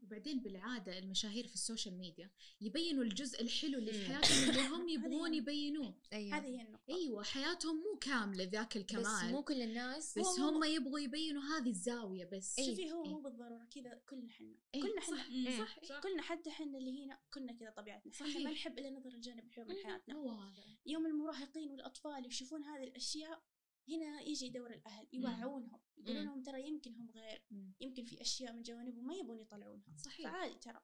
[0.02, 4.04] وبعدين بالعادة المشاهير في ال social media يبينوا الجزء الحلو اللي في.
[4.06, 8.76] حياتهم اللي هم يبغون يبينوه أيوه هذه هي النقطة أيوه حياتهم مو كاملة ذاك بس
[8.76, 12.66] الكمال مو كل الناس بس هو- هم يبغوا يبينوا هذه الزاوية بس إيه.
[12.66, 13.10] شوفي هو إيه.
[13.10, 15.26] مو بالضرورة كذا كلنا حنا إيه، كلنا صح.
[15.26, 15.58] حنا مم، إيه.
[15.58, 18.44] صح صح كلنا حتى حنا اللي هنا كنا كذا طبيعتنا إحنا صحيح.
[18.44, 19.76] ما نحب إلا نظهر الجانب الحلو من.
[19.84, 23.42] حياتنا هو هذا يوم المراهقين والأطفال يشوفون هذه الأشياء
[23.88, 26.24] هنا يجي دور الأهل يوعونهم يقولون.
[26.24, 27.74] لهم ترى يمكن هم غير مم.
[27.80, 29.96] يمكن في أشياء من جوانبهم ما يبون يطلعونها.
[29.96, 30.30] صحيح.
[30.30, 30.80] فعادي ترى.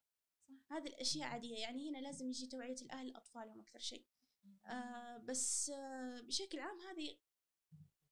[0.70, 4.06] هذه الأشياء عادية يعني هنا لازم يجي توعية الأهل لاطفالهم أكثر شيء.
[4.66, 7.18] آه بس آه بشكل عام هذه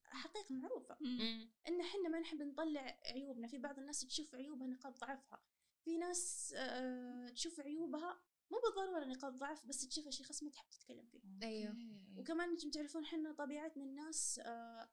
[0.05, 0.97] حقيقة معروفة.
[1.01, 1.51] مم.
[1.69, 3.47] إن إحنا ما نحب نطلع عيوبنا.
[3.49, 5.43] في بعض الناس تشوف عيوبها نقاط ضعفها.
[5.85, 10.67] في ناس آه تشوف عيوبها مو بالضرورة نقاط ضعف بس تشوفها شيء خاص ما تحب
[10.71, 11.21] تتكلم فيه.
[11.69, 11.97] okay.
[12.17, 14.89] وكمان أنتم تعرفون إحنا طبيعتنا الناس آه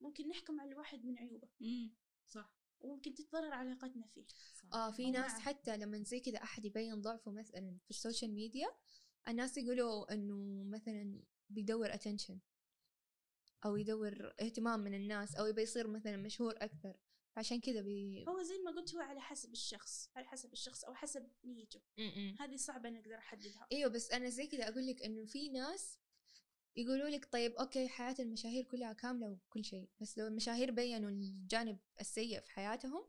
[0.00, 1.94] ممكن نحكم على الواحد من عيوبه مم.
[2.26, 4.74] صح وممكن تتضرر علاقتنا فيه صح.
[4.74, 5.40] آه في ناس معه.
[5.40, 8.68] حتى لما زي كذا أحد يبين ضعفه مثلا في ال social media
[9.28, 12.38] الناس يقولوا إنه مثلا بيدور attention
[13.64, 16.96] أو يدور اهتمام من الناس أو يبي يصير مثلا مشهور أكثر
[17.38, 20.94] عشان كذا بي هو زي ما قلت هو على حسب الشخص على حسب الشخص أو
[20.94, 22.36] حسب نيته م-م.
[22.40, 25.98] هذه صعبة نقدر أحددها إيوه بس أنا زي كذا أقول لك إنه في ناس
[26.76, 31.78] يقولوا لك طيب okay حياة المشاهير كلها كاملة وكل شيء بس لو المشاهير بينوا الجانب
[32.00, 33.04] السيء في حياتهم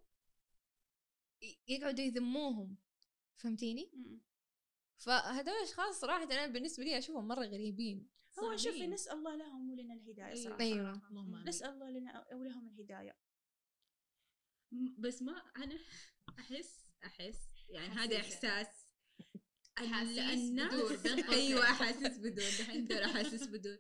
[1.68, 2.78] يقعدوا يذموهم
[3.38, 4.22] فهمتيني؟ م-م.
[4.98, 8.88] فهذول الأشخاص صراحة أنا بالنسبة لي أشوفهم مرة غريبين هو شوفي.
[8.88, 10.94] نسأل الله لهم ولنا الهداية أيوة.
[10.94, 11.10] صراحة.
[11.10, 11.48] اللهم آمين.
[11.50, 13.15] نسأل الله لنا ولهم الهداية
[14.98, 15.80] بس ما أنا
[16.40, 17.88] أحس أحس يعني.
[17.94, 18.68] هذا إحساس
[19.80, 20.56] ال- أحاسيس بدون،
[20.98, 21.30] بين قوسين.
[21.30, 23.78] أيوه احاسيس بدون دحين دور احاسيس بدون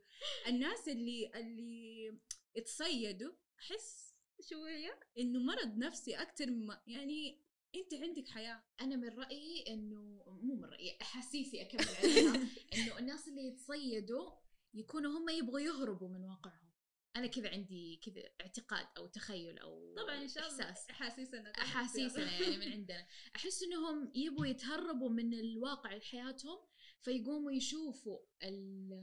[0.47, 2.19] الناس اللي اللي
[2.57, 4.15] اتصيدوا أحس
[4.49, 7.41] شوية إنه مرض نفسي أكثر ما يعني
[7.75, 12.35] أنت عندك حياة أنا من رأيي إنه مو من رأيي أحاسيسي أكمل عليها
[12.73, 14.31] إنه الناس اللي يتصيدوا
[14.73, 16.68] يكونوا هم يبغوا يهربوا من واقعهم
[17.15, 20.89] أنا كذا عندي كذا اعتقاد أو تخيل أو طبعا إن شاء الله إحساس.
[20.89, 23.07] أحاسيسنا أحاسيسنا يعني من عندنا.
[23.35, 26.57] أحس إنهم يبغوا يتهربوا من الواقع اللي حياتهم
[27.01, 28.93] فيقوموا يشوفوا ال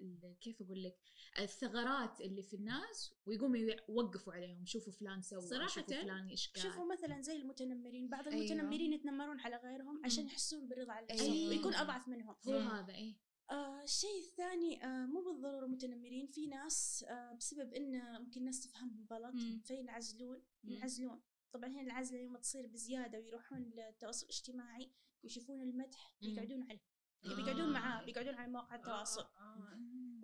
[0.00, 0.98] ال كيف أقول لك؟
[1.38, 3.56] الثغرات اللي في الناس ويقوموا
[3.88, 4.66] يوقفوا عليهم.
[4.66, 6.62] شوفوا فلان سوى صراحةً شوفوا فلان إيش قال.
[6.62, 8.08] شوفوا مثلا زي المتنمرين.
[8.08, 8.38] بعض أيوة.
[8.40, 10.26] المتنمرين يتنمرون على غيرهم عشان.
[10.26, 11.22] يحسون بالرضا على أيوة.
[11.22, 11.48] نفسهم.
[11.48, 12.36] ويكون أضعف منهم.
[12.48, 12.58] هو.
[12.58, 13.31] هذا إيه.
[13.52, 19.06] آه الشيء الثاني آه مو بالضرورة متنمرين في ناس آه بسبب إن ممكن الناس تفهمهم
[19.10, 19.34] غلط.
[19.64, 20.42] فينعزلون.
[20.64, 24.92] ينعزلون طبعا هنا العزلة يوم تصير بزيادة ويروحون للتواصل الاجتماعي
[25.24, 26.28] ويشوفون المدح مم.
[26.28, 26.80] بيقعدون عليه
[27.24, 27.36] آه.
[27.36, 29.78] بيقعدون معاه بيقعدون على مواقع التواصل آه.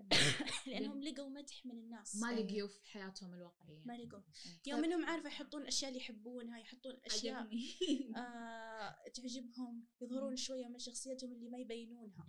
[0.66, 2.40] لأنهم لقوا مدح من الناس ما أيوة.
[2.40, 4.72] لقيوا في حياتهم الواقعية ما لقوا إيه.
[4.72, 7.48] يوم إنهم عارفه يحطون أشياء اللي يحبونها يحطون أشياء
[8.16, 12.26] آه تعجبهم يظهرون شوية من شخصيتهم اللي ما يبينونها.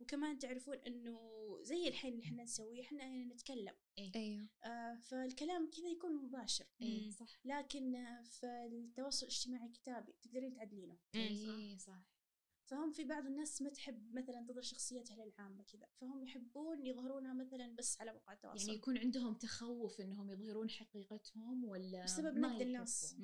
[0.00, 1.18] وكمان تعرفون إنه
[1.62, 3.74] زي الحين اللي إحنا نسويه إحنا هنا نتكلم.
[3.98, 4.48] أيوه.
[4.64, 6.66] آه فالكلام كذا يكون مباشر.
[6.82, 7.04] إيه.
[7.04, 7.10] مم.
[7.10, 7.40] صح.
[7.44, 10.96] لكن في التواصل الاجتماعي كتابي تقدرين تعدلينه.
[11.14, 12.16] إيه صح.
[12.66, 15.86] فهم في بعض الناس ما تحب مثلا تظهر شخصيتها للعامة كذا.
[16.00, 18.66] فهم يحبون يظهرونها مثلا بس على مواقع التواصل.
[18.66, 23.16] يعني يكون عندهم تخوف إنهم يظهرون حقيقتهم ولا بسبب ما نقد الناس.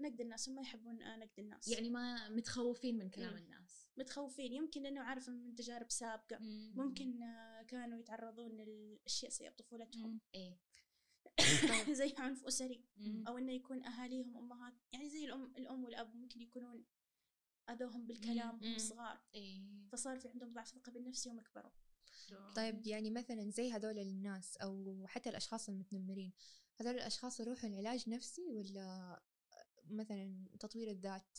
[0.00, 1.68] نقد الناس هم ما يحبون آه، نقد الناس.
[1.68, 3.38] يعني ما متخوفين من كلام مم.
[3.38, 3.77] الناس.
[3.98, 4.52] متخوفين.
[4.52, 6.38] يمكن لأنه عارف من تجارب سابقة.
[6.38, 6.72] مم.
[6.76, 10.20] ممكن آه، كانوا يتعرضون لاشياء سيئة بطفولتهم.
[10.34, 10.58] إيه.
[12.00, 12.84] زي عنف أسري.
[12.96, 13.24] مم.
[13.28, 14.74] أو إنه يكون أهاليهم أمهات.
[14.92, 16.84] يعني زي الأم الأم والأب ممكن يكونون
[17.70, 18.62] أذوهم بالكلام.
[18.62, 19.62] وهم صغار إيه.
[19.92, 21.70] فصار في عندهم ضعف ثقة بالنفس يوم كبروا.
[22.56, 26.32] طيب يعني مثلا زي هذول الناس أو حتى الأشخاص المتنمرين
[26.80, 29.20] هذول الأشخاص يروحوا لعلاج نفسي ولا
[29.84, 31.38] مثلا تطوير الذات؟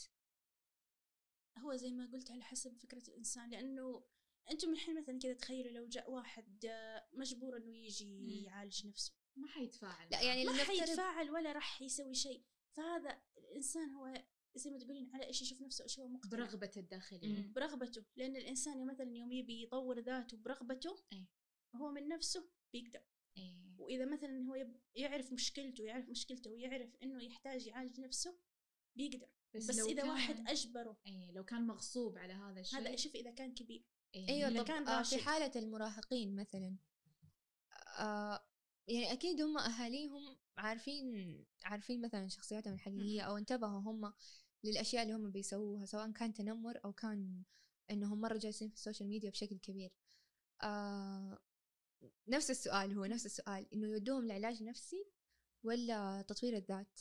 [1.70, 4.04] هو زي ما قلت على حسب فكرة الإنسان لأنه
[4.52, 8.44] أنتم الحين مثلا كذا تخيلوا لو جاء واحد آه، مجبور إنه يجي.
[8.44, 9.14] يعالج نفسه.
[9.36, 10.10] ما حيتفاعل.
[10.12, 12.44] لا يعني ما حيتفاعل ولا راح يسوي شيء.
[12.78, 14.24] فهذا الإنسان هو
[14.56, 16.32] زي ما تقولين على إيش يشوف نفسه إيش هو مقتنع.
[16.46, 17.28] برغبته الداخلية.
[17.28, 17.54] مم.
[17.54, 18.06] برغبته.
[18.16, 21.28] لأن الإنسان مثلا يوم يبي يطور ذاته برغبته أي.
[21.76, 23.02] هو من نفسه بيقدر.
[23.38, 23.76] إيه.
[23.78, 28.40] وإذا مثلا هو يب- يعرف مشكلته يعرف مشكلته ويعرف إنه يحتاج يعالج نفسه
[28.96, 29.30] بيقدر.
[29.56, 30.98] بس, لو إذا كان- واحد أجبره.
[31.06, 32.80] إيه لو كان مغصوب على هذا الشيء.
[32.80, 33.84] هذا شوف إذا كان كبير.
[34.16, 34.30] إيه.
[34.30, 35.26] أيوه طب كان آه في راشد.
[35.26, 36.76] حالة المراهقين مثلا
[38.00, 38.46] آه
[38.88, 44.14] يعني أكيد هم أهاليهم عارفين عارفين مثلا شخصياتهم الحقيقية أو انتبهوا هم
[44.64, 47.44] للأشياء اللي هم بيسووها سواء كان تنمر أو كان
[47.92, 49.92] إنهم مرة جالسين في ال social media بشكل كبير.
[50.62, 51.40] آه
[52.28, 55.06] نفس السؤال هو نفس السؤال إنه يودوهم لعلاج نفسي
[55.64, 57.00] ولا تطوير الذات؟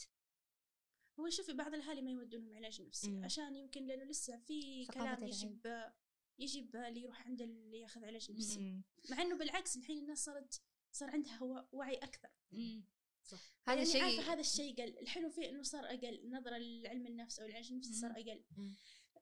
[1.21, 3.25] هو شوفي بعض الأهالي ما يودونهم علاج نفسي مم.
[3.25, 5.61] عشان يمكن لأنه لسه في كلام يجي العيب.
[5.65, 5.93] ب-
[6.39, 8.83] يجي بالي يروح عند اللي ياخذ علاج نفسي مم.
[9.11, 10.61] مع إنه بالعكس الحين الناس صارت
[10.93, 15.63] صار عندها هو وعي أكثر هذا يعني الشيء عارفة هذا الشيء قل الحلو فيه إنه
[15.63, 18.11] صار أقل نظرة لعلم النفس أو العلاج النفسي صار.
[18.11, 18.45] أقل.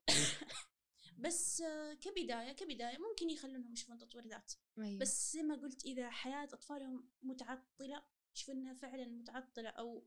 [1.25, 1.63] بس
[2.01, 4.99] كبداية كبداية ممكن يخلونهم يشوفون تطوير ذات أيوة.
[4.99, 8.03] بس زي ما قلت إذا حياة أطفالهم متعطلة
[8.37, 10.05] يشوفون إنها فعلا متعطلة أو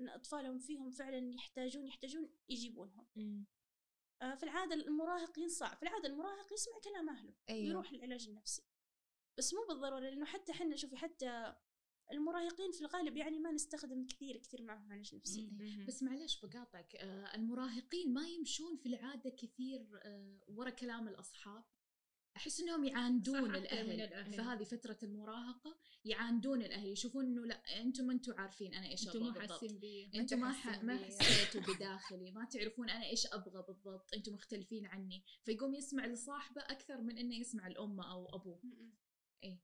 [0.00, 3.06] إن أطفالهم فيهم فعلا يحتاجون يحتاجون يجيبونهم.
[4.22, 7.66] آه، في العادة المراهق ينصاع في العادة المراهق يسمع كلام أهله أيوة.
[7.68, 8.62] ويروح للعلاج النفسي
[9.38, 11.54] بس مو بالضرورة لأنه حتى إحنا شوفي حتى
[12.12, 15.40] المراهقين في الغالب يعني ما نستخدم كثير كثير معهم علاج نفسي.
[15.88, 21.64] بس معلش بقاطعك آه المراهقين ما يمشون في العادة كثير آه ورا كلام الأصحاب
[22.36, 24.32] أحس إنهم يعاندون الأهل, الأهل.
[24.32, 29.28] في هذه فترة المراهقة يعاندون الأهل يشوفون إنه لا أنتم ما أنتم عارفين أنتم مو
[29.28, 30.84] أبغى بالضبط حاسين بي أنتم ما حاسين ح...
[30.84, 31.04] ما بي.
[31.04, 37.00] حسيتوا بداخلي ما تعرفون أنا إيش أبغى بالضبط أنتم مختلفين عني فيقوم يسمع لصاحبه أكثر
[37.00, 38.62] من إنه يسمع لامه أو أبوه.
[39.44, 39.62] إيه.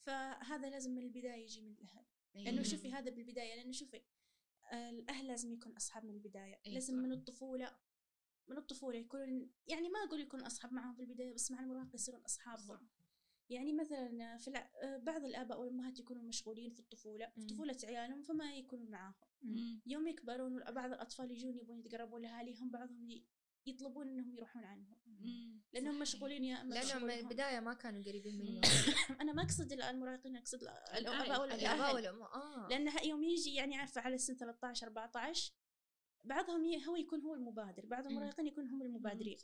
[0.00, 2.68] فهذا لازم من البداية يجي من الأهل لأنه إيه.
[2.68, 4.02] شوفي هذا بالبداية لأنه شوفي
[4.72, 7.00] آه، الأهل لازم يكون أصحاب من البداية إيه لازم صح.
[7.00, 7.76] من الطفولة
[8.48, 12.20] من الطفولة يكون يعني ما أقول يكون أصحاب معهم في البداية بس مع المراهقه يصيرون
[12.20, 12.88] اصحابهم
[13.50, 14.70] يعني مثلا في الع...
[14.82, 17.46] آه، بعض الاباء والامهات يكونوا مشغولين في الطفولة في مم.
[17.46, 19.14] طفولة عيالهم فما يكونون معاهم.
[19.86, 23.26] يوم يكبرون بعض الأطفال يجون يبون يتقربون لأهاليهم بعضهم ي-
[23.66, 24.96] يطلبون إنهم يروحون عنهم.
[25.72, 26.02] لأنهم صحيح.
[26.02, 27.10] مشغولين يا أما لأنهم من.
[27.10, 28.60] البداية ما كانوا قريبين منه
[29.20, 30.98] أنا ما أقصد المراهقين أقصد الأباء.
[30.98, 32.68] الآباء والاهل والأم آه.
[32.70, 35.52] لأن يوم يجي يعني عارفة على سن 13 14
[36.26, 38.06] بعضهم هو يكون هو المبادر بعض.
[38.06, 39.36] المراهقين يكون هم المبادرين.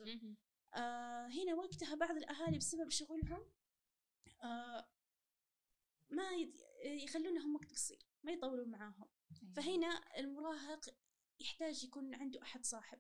[0.75, 3.47] آه هنا وقتها بعض الأهالي بسبب شغلهم
[4.45, 4.88] آه
[6.11, 9.09] ما يد- يخلون لهم وقت قصير ما يطولون معاهم.
[9.57, 10.81] فهنا المراهق
[11.40, 12.99] يحتاج يكون عنده أحد صاحب.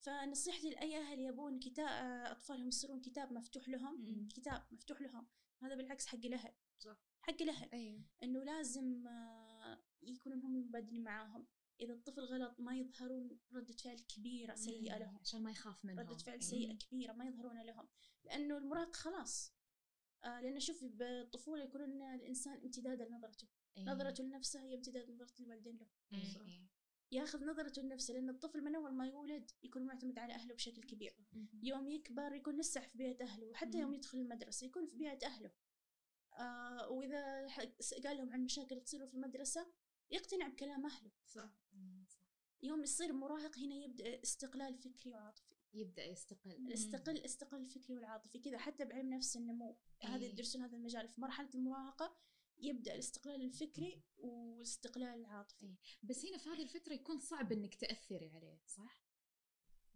[0.00, 1.88] فنصيحتي لأي أهل يبون كتاب
[2.26, 4.28] أطفالهم يصيرون كتاب مفتوح لهم مم.
[4.28, 5.26] كتاب مفتوح لهم.
[5.62, 6.52] هذا بالعكس حق الأهل.
[6.78, 6.96] صح.
[7.22, 7.68] حق الأهل.
[7.72, 8.02] أيوة.
[8.22, 11.46] إنه لازم آه، يكونون هم المبادرين معاهم.
[11.80, 16.16] إذا الطفل غلط ما يظهرون ردة فعل كبيرة سيئة لهم عشان ما يخاف منهم ردة
[16.18, 16.40] فعل إيه.
[16.40, 17.88] سيئة كبيرة ما يظهرون لهم
[18.24, 19.54] لأنه المراهق خلاص
[20.24, 23.84] آه لأن شوفي بالطفولة يكونون الإنسان امتداد لنظرته إيه.
[23.84, 26.46] نظرته لنفسه هي امتداد نظرة الوالدين له إيه.
[26.46, 26.68] إيه.
[27.12, 31.16] ياخذ نظرته لنفسه لأن الطفل من أول ما يولد يكون معتمد على أهله بشكل كبير.
[31.62, 35.50] يوم يكبر يكون لسه في بيئة أهله وحتى يوم يدخل المدرسة يكون في بيئة أهله
[36.38, 39.66] آه س- قال لهم عن مشاكل تصير في المدرسة
[40.10, 41.10] يقتنع بكلام أهله.
[41.26, 41.50] صح.
[42.62, 45.54] يوم يصير مراهق هنا يبدأ استقلال فكري وعاطفي.
[45.74, 46.50] يبدأ يستقل.
[46.50, 48.38] الاستقل استقلال الفكري والعاطفي.
[48.38, 49.76] كذا حتى بعلم نفس النمو.
[50.02, 50.30] هذا إيه.
[50.30, 51.08] يدرسون هذا المجال.
[51.08, 52.16] في مرحلة المراهقة
[52.58, 55.74] يبدأ الاستقلال الفكري والاستقلال العاطفي.
[56.02, 59.04] بس هنا في هذه الفترة يكون صعب إنك تأثري عليه صح؟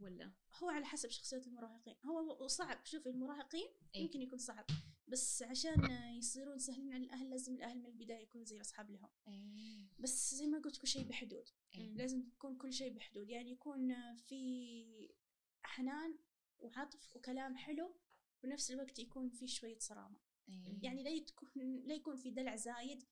[0.01, 1.97] ولا؟ هو على حسب شخصية المراهقين.
[2.05, 2.87] هو صعب.
[2.87, 4.03] شوفي المراهقين إيه.
[4.03, 4.64] يمكن يكون صعب.
[5.09, 9.87] بس عشان يصيرون سهلين على الأهل لازم الأهل من البداية يكونوا زي أصحاب لهم إيه.
[9.99, 11.94] بس زي ما قلت كل شيء بحدود إيه.
[11.94, 15.14] لازم يكون كل شيء بحدود يعني يكون في
[15.62, 16.18] حنان
[16.59, 17.97] وعطف وكلام حلو
[18.42, 20.79] بنفس الوقت يكون في شوية صرامة إيه.
[20.83, 21.49] يعني لا تكون
[21.85, 23.05] لا يكون في دلع زايد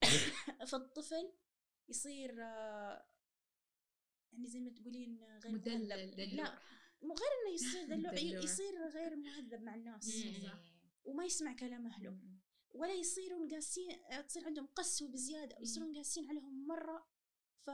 [0.70, 1.32] فالطفل
[1.88, 2.38] يصير
[4.32, 6.36] يعني زي ما تقولين غير مدلل.
[6.36, 6.58] لا
[7.02, 8.12] مو غير إنه يصير دلوع.
[8.44, 10.04] يصير غير مهذب مع الناس.
[10.04, 10.69] صح.
[11.04, 12.18] وما يسمع كلام أهله.
[12.74, 17.08] ولا يصيرون قاسين تصير عندهم قسوة بزيادة أو يصيرون قاسين عليهم مرة
[17.60, 17.70] ف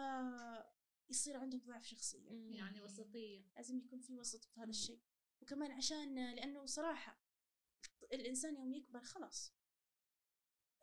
[1.11, 2.31] يصير عندهم ضعف شخصية.
[2.57, 3.45] يعني وسطية.
[3.57, 4.71] لازم يكون في وسط في هذا.
[4.71, 5.01] الشيء.
[5.43, 7.21] وكمان عشان لأنه صراحة
[8.13, 9.53] الإنسان يوم يكبر خلاص.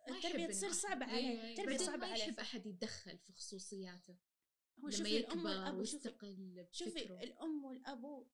[0.10, 2.24] يحب تصير صعبة أحد- عليه أيوة، صعبة ما عليه.
[2.24, 4.14] يحب أحد يتدخل في خصوصياته.
[4.80, 7.20] هو لما شوفي الأم يكبر والأب شوفي ويستقل شوفي بفكره.
[7.24, 8.28] الأم والأبو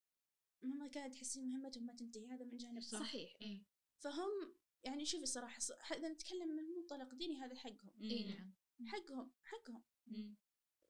[0.61, 2.99] مهما كانت تحسين مهمتهم ما تنتهي هذا من جانب صح.
[2.99, 3.63] صحيح إيه.
[3.99, 5.59] فهم يعني شوفي صراحة
[5.91, 7.91] إذا نتكلم من منطلق ديني هذا حقهم.
[8.01, 8.53] اي نعم.
[8.87, 9.83] حقهم حقهم.
[10.07, 10.35] مم.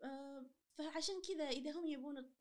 [0.04, 2.32] آه، فعشان كذا إذا هم يبون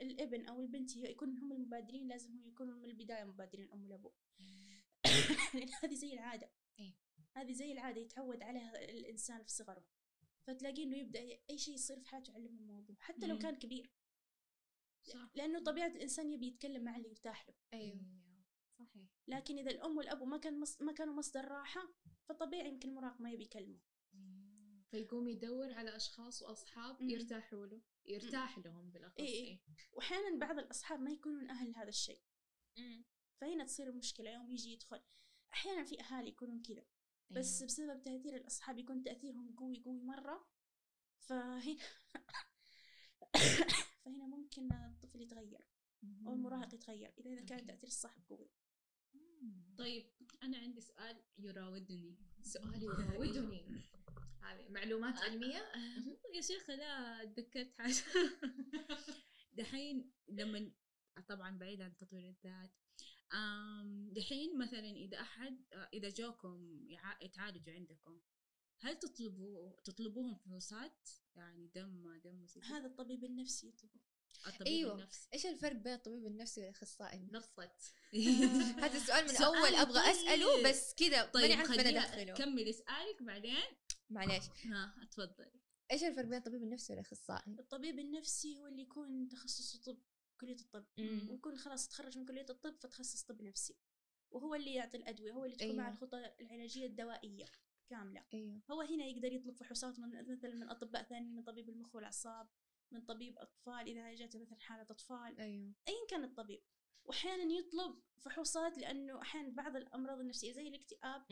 [0.00, 4.12] الإبن أو البنت يكونوا هم المبادرين لازم هم يكونوا من البداية مبادرين الأم والأبو
[5.54, 6.50] لأن هذه زي العادة.
[6.78, 6.94] إيه.
[7.36, 9.84] هذه زي العادة يتعود عليها الإنسان في صغره.
[10.46, 13.38] فتلاقيه إنه يبدأ أي شيء يصير في حياته يعلمه الموضوع حتى لو.
[13.38, 13.90] كان كبير.
[15.02, 15.30] صح.
[15.34, 17.54] لأنه طبيعة الإنسان يبي يتكلم مع اللي يرتاح له.
[17.72, 17.84] أيوة.
[17.84, 18.23] إيه.
[18.84, 20.82] صحيح لكن إذا الأم والأب ما كان مص...
[20.82, 21.94] ما كانوا مصدر راحة
[22.28, 23.80] فطبيعي يمكن المراهق ما يبي يكلمه
[24.12, 24.82] مم.
[24.90, 27.10] فيقوم يدور على أشخاص وأصحاب مم.
[27.10, 29.48] يرتاحوا له يرتاح لهم بالأخص إيه إيه.
[29.48, 29.60] إيه.
[29.92, 32.22] واحيانا بعض الأصحاب ما يكونون أهل هذا الشيء
[33.40, 35.02] فهنا تصير المشكلة يوم يجي يدخل
[35.52, 36.84] أحيانا في أهالي يكونون كذا
[37.30, 37.66] بس إيه.
[37.66, 40.46] بسبب تأثير الأصحاب يكون تأثيرهم قوي قوي مرة
[41.18, 41.78] فهنا
[44.04, 45.68] فهنا ممكن الطفل يتغير
[46.26, 47.66] أو المراهق يتغير إذا إذا كان.
[47.66, 48.50] تاثير الصاحب قوي
[49.78, 50.04] طيب
[50.42, 52.16] أنا عندي سؤال يراودني.
[52.42, 53.64] سؤالي يراودني.
[54.42, 58.04] هذه معلومات علمية؟ آه، يا شيخة لا تذكرت حاجة.
[59.58, 60.70] دحين لما
[61.28, 62.70] طبعا بعيد عن تطوير الذات.
[64.12, 66.86] دحين مثلا إذا أحد آه، إذا جوكم
[67.20, 68.20] يتعالجوا عندكم
[68.80, 74.00] هل تطلبوا تطلبوهم فحوصات؟ يعني دم دم وزي كده؟ هذا الطبيب النفسي يطلبه.
[74.46, 74.94] الطبيب أيوة.
[74.94, 77.94] النفسي إيش الفرق بين الطبيب النفسي والأخصائي النفسي؟ نصت
[78.78, 80.10] هذا السؤال من أول أبغى طيب.
[80.10, 83.56] أسأله بس كذا طيب ماني عارفه أدخله كمل اسألك بعدين
[84.10, 85.50] معليش ها اتفضل
[85.90, 89.98] إيش الفرق بين الطبيب النفسي والأخصائي؟ الطبيب النفسي هو اللي يكون تخصصه طب
[90.40, 91.28] كلية الطب مم.
[91.30, 93.76] ويكون خلاص تخرج من كلية الطب فتخصص طب نفسي
[94.30, 95.94] وهو اللي يعطي الأدوية هو اللي تكون مع أيوة.
[95.94, 97.44] الخطة العلاجية الدوائية
[97.90, 101.94] كاملة أيوه هو هنا يقدر يطلب فحوصات من مثلا من أطباء ثانيين من طبيب المخ
[101.94, 102.48] والأعصاب
[102.94, 105.72] من طبيب أطفال إذا جاته مثلا حالة أطفال أيوه.
[105.88, 106.62] أيا كان الطبيب.
[107.04, 111.22] وأحيانا يطلب فحوصات لأنه أحيانا بعض الأمراض النفسية زي الاكتئاب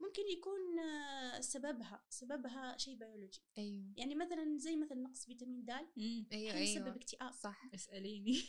[0.00, 3.42] ممكن يكون آه، سببها سببها شيء بيولوجي.
[3.58, 3.92] أيوه.
[3.96, 5.70] يعني مثلا زي مثلا نقص فيتامين د.
[5.70, 6.96] أيوه أحيانا يسبب أيوه.
[6.96, 7.32] اكتئاب.
[7.32, 7.62] صح.
[7.74, 8.42] اسأليني.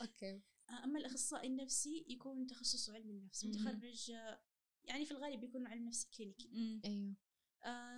[0.00, 0.42] Okay.
[0.84, 3.44] أما الأخصائي النفسي يكون تخصصه علم النفس.
[3.44, 4.40] متخرج آه،
[4.84, 6.50] يعني في الغالب يكون علم نفس كلينيكي.
[6.84, 7.08] أيوه.
[7.08, 7.14] آه،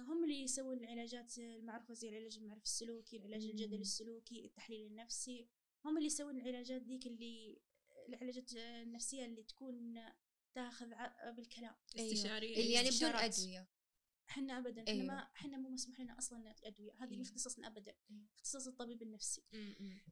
[0.09, 3.83] هم اللي يسوون العلاجات المعروفة زي العلاج المعرفي السلوكي العلاج الجدلي مم.
[3.83, 5.49] السلوكي التحليل النفسي
[5.85, 7.59] هم اللي يسوون العلاجات ذيك اللي
[8.09, 10.03] العلاجات النفسية اللي تكون
[10.55, 10.87] تاخذ
[11.37, 11.75] بالكلام.
[11.97, 13.11] استشارية اللي يعني بدون.
[13.11, 13.69] أدوية
[14.29, 15.07] إحنا ابدا إحنا أيوة.
[15.07, 17.17] ما إحنا مو مسموح لنا أصلا أدوية هذه أيوة.
[17.17, 18.23] من اختصاصنا ابدا أيوة.
[18.37, 19.43] اختصاص الطبيب النفسي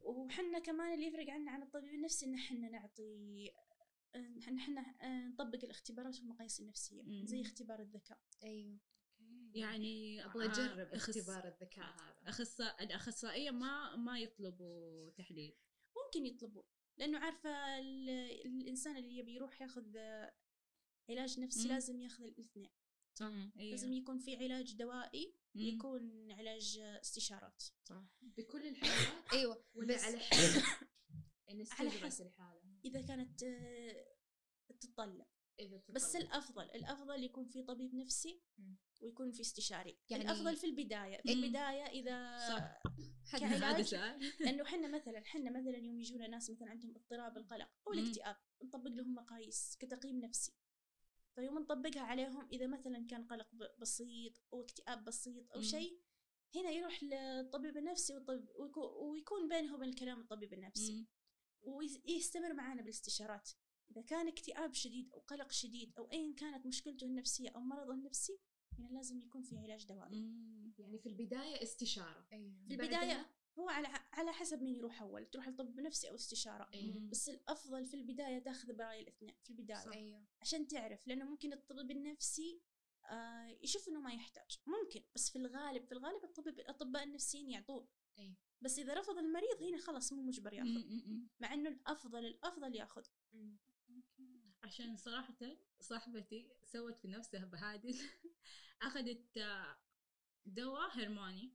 [0.01, 3.53] وحنا كمان اللي يفرق عنا عن الطبيب النفسي إن إحنا نعطي
[4.17, 4.95] إن إحنا
[5.29, 7.27] نطبق الاختبارات والمقاييس النفسية مم.
[7.27, 8.79] زي اختبار الذكاء أيوه
[9.55, 12.29] يعني أبغى اجرب اختبار الذكاء هذا.
[12.31, 15.57] أخصائي الأخصائية ما ما يطلبوا تحليل.
[16.05, 16.63] ممكن يطلبوا
[16.99, 18.09] لأنه عارفة ال-
[18.47, 19.97] الإنسان اللي يبي يروح ياخذ
[21.11, 21.75] علاج نفسي مم.
[21.75, 22.71] لازم ياخذ الاثنين.
[23.15, 23.33] صح.
[23.57, 25.63] لازم يكون في علاج دوائي مم.
[25.63, 27.63] يكون علاج استشارات.
[27.85, 28.03] صح.
[28.23, 30.63] بكل الحالات؟ أيوه ولا على حسب؟
[31.49, 32.27] على حسب.
[32.27, 32.63] الحالة.
[32.85, 34.07] إذا كانت آه،
[34.81, 35.27] تتطلب.
[35.61, 36.17] إذا بس.
[36.17, 38.43] الأفضل الأفضل يكون في طبيب نفسي.
[39.03, 41.33] ويكون في استشاري يعني- الأفضل في البداية في.
[41.33, 42.83] البداية إذا صح.
[43.41, 43.95] كعلاج
[44.41, 47.93] لأنه حنا مثلا حنا مثلا يوم يجونا ناس مثلا عندهم اضطراب القلق أو.
[47.93, 50.53] الاكتئاب نطبق لهم مقاييس كتقييم نفسي
[51.35, 55.61] فيوم نطبقها عليهم إذا مثلا كان قلق بسيط أو اكتئاب بسيط أو.
[55.63, 56.01] شيء
[56.57, 61.07] هنا يروح للطبيب النفسي والطبيب ويكو- ويكون بينه وبين الكلام الطبيب النفسي.
[61.63, 63.51] ويستمر معنا بالاستشارات
[63.91, 68.39] إذا كان اكتئاب شديد أو قلق شديد أو أيا كانت مشكلته النفسية أو مرضه النفسي
[68.79, 70.21] هنا لازم يكون في علاج دوائي.
[70.21, 70.75] مم.
[70.79, 72.27] يعني في البداية استشارة.
[72.33, 75.27] أيوه في البداية هو على على حسب مين يروح أول.
[75.27, 76.71] تروح لطبيب نفسي أو استشارة.
[76.75, 77.09] مم.
[77.11, 79.93] بس الأفضل في البداية تاخذ برأي الاثنين في البداية.
[79.93, 80.27] أيوه.
[80.41, 82.61] عشان تعرف لأنه ممكن الطبيب النفسي
[83.11, 84.59] آه يشوف إنه ما يحتاج.
[84.67, 87.89] ممكن بس في الغالب في الغالب الطبيب الأطباء النفسيين يعطوه.
[88.19, 88.35] إيه.
[88.61, 90.85] بس إذا رفض المريض هنا خلاص مو مجبر ياخذ.
[91.41, 93.03] مع إنه الأفضل الأفضل ياخذ.
[94.65, 97.99] عشان صراحة صاحبتي سوت في نفسها بهادل
[98.83, 99.39] أخذت
[100.47, 101.53] دواء هرموني.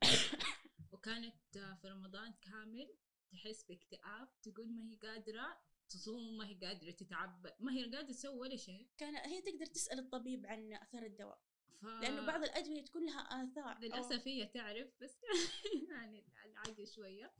[0.91, 1.35] وكانت
[1.81, 2.89] في رمضان كامل
[3.31, 5.57] تحس باكتئاب تقول ما هي قادرة
[5.89, 8.87] تصوم ما هي قادرة تتعبى ما هي قادرة تسوي ولا شيء.
[8.97, 11.41] كان هي تقدر تسأل الطبيب عن أثر الدواء.
[11.81, 11.85] ف...
[11.85, 13.79] لأنه بعض الأدوية تكون لها آثار.
[13.79, 15.17] للأسف هي تعرف بس
[15.91, 17.33] يعني العادي شوية.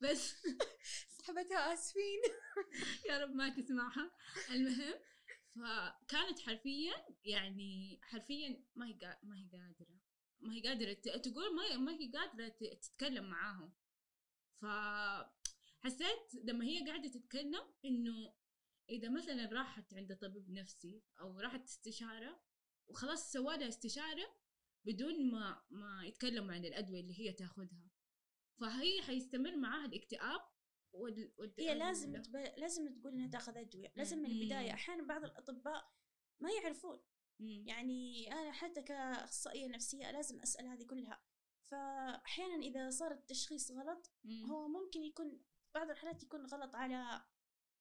[0.00, 0.34] بس
[1.18, 2.20] صاحبتها آسفين.
[3.08, 4.10] يا رب ما تسمعها.
[4.50, 4.94] المهم
[5.54, 9.18] فكانت حرفيا يعني حرفيا ما هي.
[9.22, 10.00] ما هي قادرة
[10.40, 13.72] ما هي قادرة ت- تقول ما هي, ما هي قادرة ت- تتكلم معاهم
[14.60, 18.34] فحسيت لما هي قاعدة تتكلم إنه
[18.90, 22.40] إذا مثلا راحت عند طبيب نفسي أو راحت استشارة
[22.88, 24.36] وخلاص سوالها استشارة
[24.84, 27.90] بدون ما ما يتكلموا عن الأدوية اللي هي تاخذها
[28.60, 30.40] فهي حيستمر معاها الاكتئاب
[30.92, 31.32] وال...
[31.38, 31.54] وال...
[31.58, 32.36] هي لازم تب...
[32.36, 34.40] لازم تقول إنها تأخذ أدوية لازم من مم.
[34.40, 35.92] البداية أحيانا بعض الأطباء
[36.40, 37.00] ما يعرفون.
[37.40, 41.22] يعني أنا حتى كأخصائية نفسية لازم أسأل هذه كلها
[41.70, 44.10] فأحيانا إذا صار التشخيص غلط.
[44.50, 45.40] هو ممكن يكون
[45.74, 47.24] بعض الحالات يكون غلط على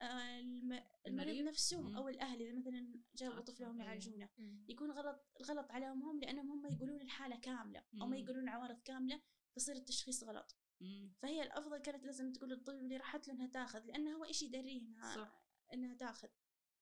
[0.02, 1.96] آه، الم- المريض؟ نفسه مم.
[1.96, 3.84] أو الأهل إذا مثلا جابوا طفلهم أيوة.
[3.86, 4.30] يعالجونه
[4.68, 8.18] يكون غلط الغلط عليهم هم لأنهم هم يقولون الحالة كاملة أو ما.
[8.18, 9.22] يقولون عوارض كاملة
[9.54, 11.14] فيصير التشخيص غلط مم.
[11.22, 14.82] فهي الأفضل كانت لازم تقول للطبيب اللي راحت له إنها تاخذ لأنه هو إيش يدريه
[14.82, 15.42] إنها صح.
[15.74, 16.28] إنها تاخذ.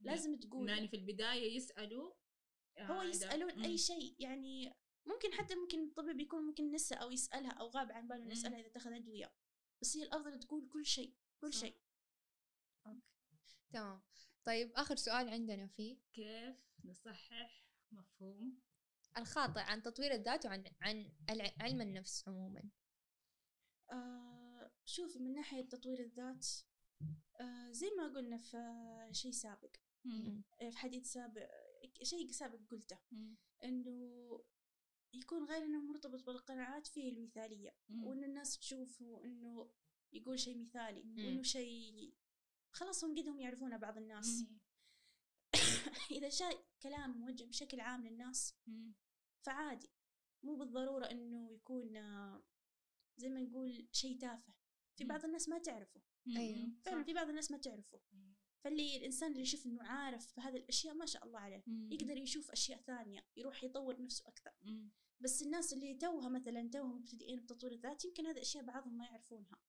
[0.02, 2.14] لازم تقول يعني في البداية يسألوا
[2.80, 3.52] هو آه، يسألون.
[3.64, 4.74] أي شيء يعني
[5.06, 8.32] ممكن حتى ممكن الطبيب يكون ممكن نسى أو يسألها أو غاب عن باله إنه مم.
[8.32, 9.34] يسألها إذا تاخذ ادويه
[9.82, 11.54] بس هي الأفضل تقول كل شيء كل.
[11.54, 11.76] شيء.
[13.74, 14.02] تمام.
[14.46, 15.98] طيب آخر سؤال عندنا فيه.
[16.14, 18.60] كيف نصحح مفهوم
[19.18, 22.64] الخاطئ عن تطوير الذات وعن عن الع- علم النفس عموما؟
[23.92, 26.48] آه شوفي من ناحية تطوير الذات
[27.42, 29.76] آه زي ما قلنا في آه، شيء سابق
[30.06, 30.44] مم.
[30.60, 31.50] في حديث سابق
[32.04, 32.98] شيء سابق قلته.
[33.64, 34.44] إنه
[35.14, 38.04] يكون غير إنه مرتبط بالقناعات فيه المثالية مم.
[38.04, 39.72] وإن الناس تشوفه إنه
[40.14, 41.26] يقول شيء مثالي مم.
[41.26, 42.14] وانه شيء
[42.72, 44.60] خلاص هم قدهم يعرفونه بعض الناس مم.
[46.18, 48.56] إذا جاء كلام موجه بشكل عام للناس.
[49.42, 49.90] فعادي
[50.44, 52.44] مو بالضرورة إنه يكون آه،
[53.20, 54.54] زي ما نقول شيء تافه
[54.96, 55.04] في.
[55.04, 56.02] بعض الناس ما تعرفه.
[56.26, 56.80] مم.
[56.86, 57.04] فعلا.
[57.04, 58.00] في بعض الناس ما تعرفه.
[58.64, 61.92] فاللي الإنسان اللي يشوف إنه عارف بهذه الأشياء ما شاء الله عليه مم.
[61.92, 64.92] يقدر يشوف أشياء ثانية يروح يطور نفسه أكثر مم.
[65.20, 69.60] بس الناس اللي توها مثلا توهم مبتدئين بتطوير الذات يمكن هذه الأشياء بعضهم ما يعرفونها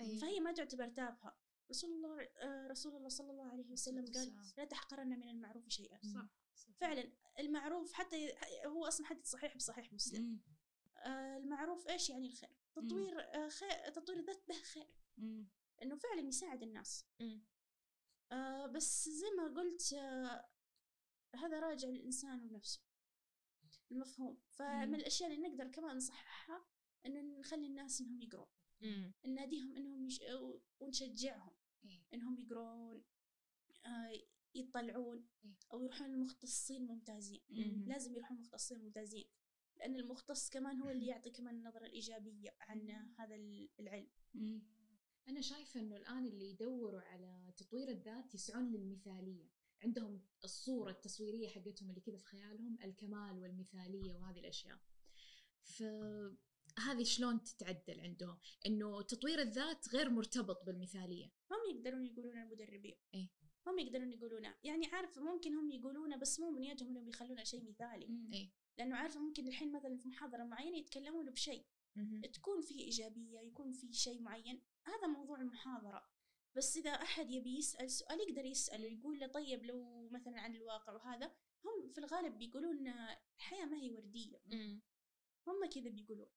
[0.00, 0.18] أيوة.
[0.18, 1.36] فهي ما تعتبر تافهة
[1.70, 4.52] رسول الله آه، رسول الله صلى الله عليه وسلم قال والسلام.
[4.58, 6.72] لا تحقرن من المعروف شيئا صح صح.
[6.80, 8.34] فعلا المعروف حتى
[8.66, 10.40] هو أصلا حديث صحيح بصحيح مسلم مم.
[10.98, 14.88] آه المعروف إيش يعني الخير تطوير آه خير تطوير الذات به خير.
[15.82, 17.44] إنه فعلا يساعد الناس مم.
[18.32, 20.48] آه بس زي ما قلت آه
[21.34, 22.80] هذا راجع للإنسان ونفسه
[23.90, 24.94] المفهوم فمن مم.
[24.94, 26.66] الأشياء اللي نقدر كمان نصححها
[27.06, 28.46] إنه نخلي الناس إنهم يقرون.
[29.24, 30.20] نناديهم إنهم يش...
[30.80, 32.02] ونشجعهم إيه.
[32.14, 33.04] إنهم يقرون
[33.86, 34.12] آه
[34.54, 35.56] يطلعون إيه.
[35.72, 37.84] أو يروحون للمختصين ممتازين مم.
[37.86, 39.28] لازم يروحون للمختصين ممتازين
[39.84, 43.34] لأن المختص كمان هو اللي يعطي كمان النظرة الإيجابية عن هذا
[43.80, 44.08] العلم.
[44.34, 44.62] مم.
[45.28, 49.50] أنا شايفة إنه الآن اللي يدوروا على تطوير الذات يسعون للمثالية.
[49.82, 54.78] عندهم الصورة التصويرية حقتهم اللي كذا في خيالهم الكمال والمثالية وهذه الأشياء.
[55.62, 61.32] فهذه شلون تتعدل عندهم؟ إنه تطوير الذات غير مرتبط بالمثالية.
[61.50, 62.96] هم يقدرون يقولون المدربين.
[63.14, 63.28] إيه.
[63.66, 64.54] هم يقدرون يقولونه.
[64.64, 68.06] يعني عارف ممكن هم يقولونه بس مو بنيتهم إنهم يخلونه شيء مثالي.
[68.06, 68.50] مم.
[68.78, 71.66] لأنه عارفة ممكن الحين مثلا في محاضرة معينة يتكلمون بشيء.
[72.32, 76.08] تكون فيه إيجابية يكون فيه شيء معين هذا موضوع المحاضرة
[76.56, 80.92] بس إذا أحد يبي يسأل سؤال يقدر يساله يقول له طيب لو مثلا عن الواقع
[80.92, 81.32] وهذا
[81.64, 82.88] هم في الغالب بيقولون
[83.36, 84.40] الحياة ما هي وردية.
[85.46, 86.28] هم كذا بيقولون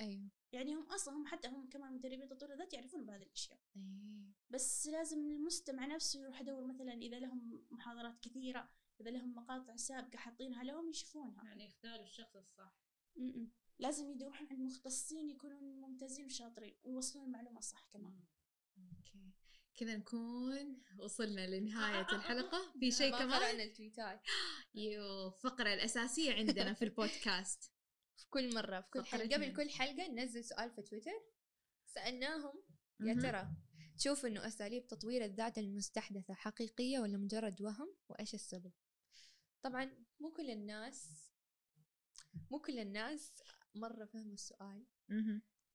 [0.00, 4.32] أيوة يعني هم أصلا هم حتى هم كمان مدربين تطوير الذات يعرفون بهذه الأشياء إيه.
[4.50, 8.70] بس لازم المستمع نفسه يروح يدور مثلا إذا لهم محاضرات كثيرة
[9.02, 11.44] إذا لهم مقاطع سابقة حاطينها لهم يشوفونها.
[11.44, 12.74] يعني يختاروا الشخص الصح.
[13.16, 13.50] م-م.
[13.78, 18.20] لازم يروحون عند مختصين يكونون ممتازين وشاطرين ويوصلون المعلومة صح كمان.
[18.78, 19.32] okay.
[19.74, 22.72] كذا نكون وصلنا لنهاية الحلقة.
[22.80, 24.22] في شيء ما كمان؟ قرأنا التويتات
[24.74, 27.72] يو الفقرة الأساسية عندنا في البودكاست.
[28.18, 29.34] في كل مرة في كل حلقة.
[29.34, 31.22] قبل كل حلقة ننزل سؤال في تويتر.
[31.86, 32.62] سألناهم
[33.00, 33.14] يا.
[33.14, 33.48] ترى
[33.98, 38.72] تشوف إنه أساليب تطوير الذات المستحدثة حقيقية ولا مجرد وهم؟ وإيش السبب؟
[39.62, 41.28] طبعا مو كل الناس
[42.50, 43.32] مو كل الناس
[43.74, 44.86] مرة فهموا السؤال.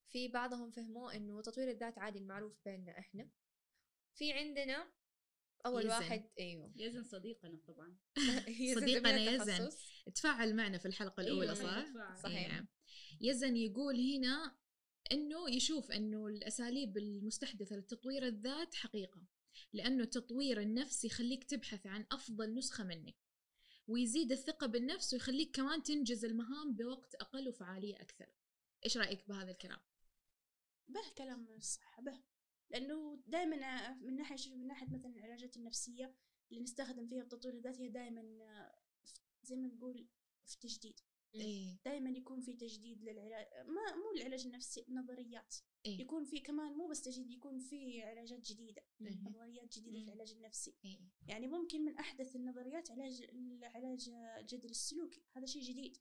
[0.10, 3.30] في بعضهم فهموا إنه تطوير الذات عادي المعروف بيننا إحنا
[4.14, 4.92] في عندنا
[5.66, 5.90] أول يزن.
[5.90, 7.98] واحد أيوه يزن صديقنا طبعا
[8.62, 9.58] يزن صديقنا يزن.
[9.70, 10.04] تخصص.
[10.16, 12.18] تفاعل معنا في الحلقة الأولى أيوة، صح؟ تفاعل.
[12.24, 12.54] صحيح.
[12.56, 12.68] إيه.
[13.22, 14.58] يزن يقول هنا
[15.12, 19.28] إنه يشوف إنه الأساليب المستحدثة لتطوير الذات حقيقة
[19.74, 23.16] لأنه تطوير النفس يخليك تبحث عن أفضل نسخة منك
[23.88, 28.30] ويزيد الثقة بالنفس ويخليك كمان تنجز المهام بوقت أقل وفعالية أكثر.
[28.86, 29.80] إيش رأيك بهذا الكلام؟
[30.88, 32.22] به كلام الصحة به.
[32.70, 36.16] لأنه دائما من ناحية من ناحية مثلا العلاجات النفسية
[36.52, 38.22] اللي نستخدم فيها التطوير الذاتي هي دائما
[39.44, 40.08] زي ما نقول
[40.46, 41.00] في تجديد.
[41.36, 41.78] إيه.
[41.86, 45.56] دائما يكون في تجديد للعلاج ما مو العلاج النفسي نظريات
[45.88, 46.02] إيه.
[46.02, 49.20] يكون في كمان مو بس تجديد يكون في علاجات جديدة إيه.
[49.24, 50.08] نظريات جديدة في مم.
[50.08, 50.76] العلاج النفسي.
[50.86, 51.00] إيه.
[51.28, 54.10] يعني ممكن من أحدث النظريات علاج العلاج
[54.40, 55.98] الجدل السلوكي هذا شيء جديد.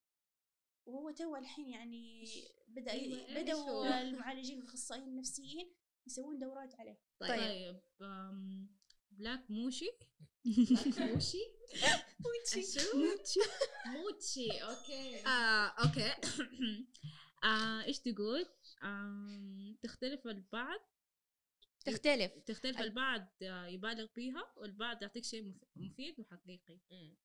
[0.87, 5.73] وهو تو الحين يعني إيش؟ بدأوا هو؟ المعالجين والأخصائيين النفسيين
[6.07, 6.99] يسوون دورات عليه.
[7.21, 8.67] طيب, طيب.
[9.11, 9.91] بلاك موشي
[10.99, 11.39] موشي
[12.21, 13.41] موتشي موتشي
[13.87, 16.15] موتشي أوكي آه، أوكي
[17.45, 18.47] آه، إيش تقول؟
[19.83, 20.81] تختلف البعض.
[21.85, 22.33] تختلف.
[22.47, 26.79] تختلف ال- البعض يبالغ بيها والبعض يعطيك شيء مف- مفيد وحقيقي.
[26.91, 27.17] مم.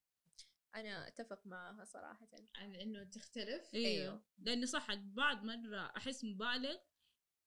[0.75, 2.29] أنا أتفق معها صراحة.
[2.55, 4.23] عن إنه تختلف؟ أيوه أيوه.
[4.37, 6.77] لأنه صح البعض مرة أحس مبالغ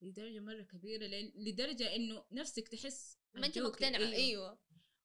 [0.01, 3.59] لدرجة مرة كبيرة لأن لدرجة إنه نفسك تحس ما أنت.
[3.59, 4.13] مقتنعه أيوه.
[4.15, 4.59] أيوه.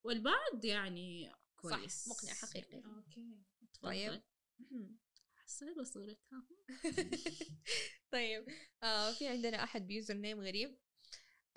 [0.04, 2.08] والبعض يعني كويس.
[2.08, 2.82] صح مقنع حقيقي.
[2.84, 3.42] أوكي.
[3.82, 4.22] طيب.
[5.58, 6.44] طيب حلوة صورتها
[8.12, 8.46] طيب
[8.82, 10.76] آه في عندنا أحد بيوزر نيم غريب.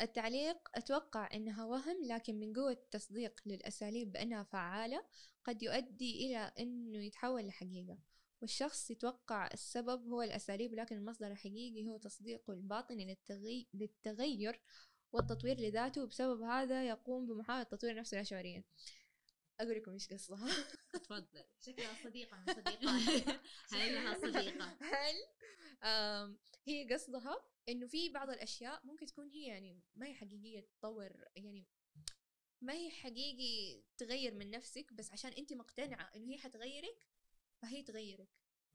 [0.02, 5.06] التعليق أتوقع أنها وهم لكن من قوة التصديق للأساليب بأنها فعالة
[5.44, 7.98] قد يؤدي إلى أنه يتحول لحقيقة.
[8.42, 13.68] والشخص يتوقع السبب هو الأساليب لكن المصدر الحقيقي هو تصديقه الباطني للتغي...
[13.74, 14.62] للتغير
[15.14, 16.04] والتطوير لذاته.
[16.04, 18.64] وبسبب هذا يقوم بمحاولة تطوير نفسه لا شعوريا
[19.60, 20.50] أقول لكم إيش قصها
[20.94, 21.44] تفضل.
[21.66, 23.42] شكلها صديقة من صديقاتها
[23.72, 24.78] شكلها صديقة.
[24.82, 25.16] هل
[25.84, 26.38] آم،
[26.68, 31.66] هي قصدها إنه في بعض الأشياء ممكن تكون هي يعني ما هي حقيقية تطور يعني
[32.62, 37.08] ما هي حقيقي تغير من نفسك بس عشان أنت مقتنعة إنه هي حتغيرك
[37.62, 38.30] فهي تغيرك.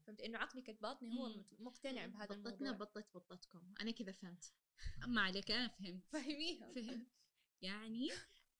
[0.07, 2.71] فهمت؟ إنه عقلك الباطني هو مقتنع بهذا بطتنا الموضوع.
[2.87, 3.73] بطت بطتكم.
[3.81, 4.53] أنا كذا فهمت.
[5.07, 6.03] ما عليك أنا فهمت.
[6.11, 6.73] فهميها.
[6.73, 7.07] فهمت.
[7.61, 8.09] يعني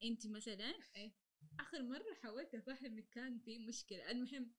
[0.02, 1.12] أنت مثلا إيه،
[1.60, 4.10] آخر مرة حاولت افهمك كان في مشكلة.
[4.10, 4.52] المهم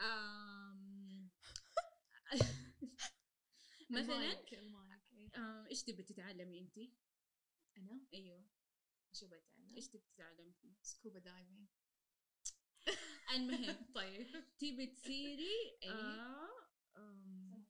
[0.00, 1.30] آم...
[3.90, 4.22] مثلا
[5.12, 5.66] إيه.
[5.70, 6.78] إيش تبي تتعلمي أنت؟
[7.76, 8.44] أنا؟ أيوه.
[9.12, 11.68] شو بتعلم إيش تبي تتعلمي؟ scuba diving
[13.34, 14.26] المهم طيب.
[14.58, 15.90] تبي تصيري إيه.
[15.90, 17.64] آه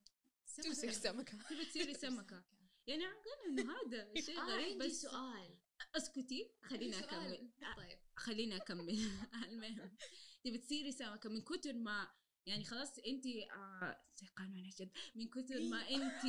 [0.44, 1.38] سمكة.
[1.48, 2.44] تبي تصيري سمكة.
[2.86, 5.57] يعني اعتقد إنه هذا شيء آه غريب عندي بس سؤال.
[5.96, 7.04] أسكتي خليني سؤال.
[7.04, 7.50] أكمل.
[7.76, 7.98] طيب.
[8.16, 8.98] خليني أكمل.
[9.48, 9.96] المهم.
[10.44, 12.08] تبي تصيري سمكه من كتر ما
[12.46, 14.00] يعني خلاص انت آه
[14.36, 16.24] قانون جد من كتر ما انت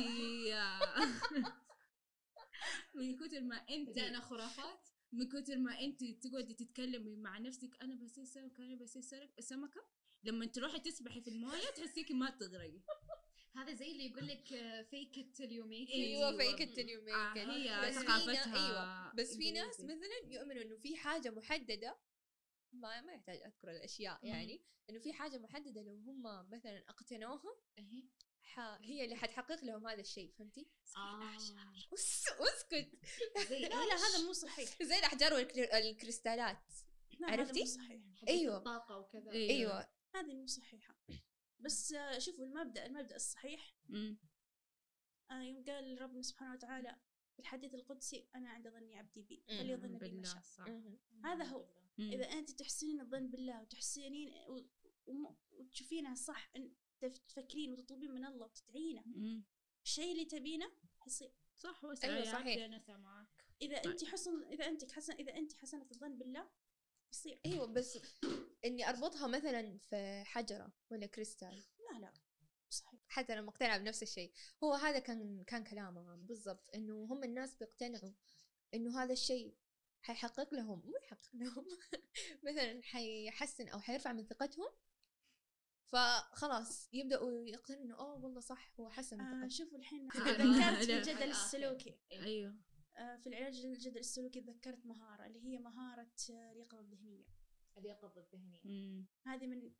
[0.52, 0.80] آه
[2.94, 7.94] من كتر ما انت بدأنا خرافات؟ من كتر ما انت تقعدي تتكلمي مع نفسك أنا
[7.94, 9.02] بصير سمكة أنا بصير
[9.40, 9.80] سمكة.
[10.24, 12.80] لما تروحي تسبحي في الموية تحسيكي ما تغرقي.
[13.56, 14.44] هذا زي اللي يقول لك
[14.90, 19.14] fake it till you make أيوه fake it till you آه make هي ثقافتها أيوه
[19.14, 19.80] بس في ناس.
[19.80, 21.98] مثلا يؤمنوا إنه في حاجة محددة
[22.72, 24.18] ما ما يحتاج أذكر الأشياء.
[24.22, 28.04] يعني إنه في حاجة محددة لو هم مثلا اقتنوها إيه.
[28.42, 28.60] ح...
[28.60, 31.36] هي اللي حتحقق لهم هذا الشيء فهمتي؟ آه.
[31.94, 32.98] اسكت
[33.48, 36.72] زي لا لا هذا مو صحيح زي الأحجار والكريستالات
[37.20, 38.56] لا هذا عرفتي؟ مو صحيح أيوة.
[38.56, 39.50] الطاقة وكذا إيه.
[39.50, 40.96] أيوه هذه مو صحيحة
[41.60, 43.74] بس آه، شوفوا المبدأ المبدأ الصحيح.
[45.30, 46.96] آه، يوم قال ربنا سبحانه وتعالى
[47.34, 49.44] في الحديث القدسي أنا عند ظني عبدي بي.
[49.48, 50.42] فليظن بي ما شاء.
[51.24, 51.68] هذا هو.
[51.98, 52.12] مم.
[52.12, 54.34] إذا أنت تحسنين الظن بالله وتحسنين
[55.52, 56.52] وتشوفينها صح
[57.00, 59.04] تف- تفكرين وتطلبين من الله وتدعينه.
[59.84, 62.80] الشيء اللي تبينه حيصير صح هو أيوة، صحيح.
[62.86, 63.28] سامعاك
[63.62, 64.04] إذا طيب.
[64.08, 66.50] حسن إذا أنت حسن إذا أنت حسنة الظن بالله
[67.12, 67.40] يصير.
[67.46, 67.98] أيوه بس
[68.64, 71.62] إني أربطها مثلا في حجرة ولا كريستال.
[71.92, 72.12] لا لا
[72.70, 73.00] صحيح.
[73.08, 74.32] حتى أنا مقتنعة بنفس الشيء.
[74.64, 76.70] هو هذا كان كان كلامها بالضبط.
[76.74, 78.12] إنه هم الناس بيقتنعوا
[78.74, 79.54] إنه هذا الشيء
[80.02, 80.82] حيحقق لهم.
[80.86, 81.66] مو يحقق لهم.
[82.48, 84.68] مثلا حيحسن أو حيرفع من ثقتهم.
[85.86, 90.42] فخلاص يبدأوا يقتنعوا إنه اوه والله صح هو حسن من آه شوفوا الحين ذكرت في
[90.58, 90.80] لا.
[90.80, 91.30] الجدل.
[91.30, 91.98] السلوكي.
[92.12, 92.54] أيوه.
[93.00, 97.24] في العلاج للجدل السلوكي ذكرت مهارة اللي هي مهارة آه، اليقظة الذهنية
[97.78, 98.60] اليقظة الذهنية.
[99.26, 99.70] هذه من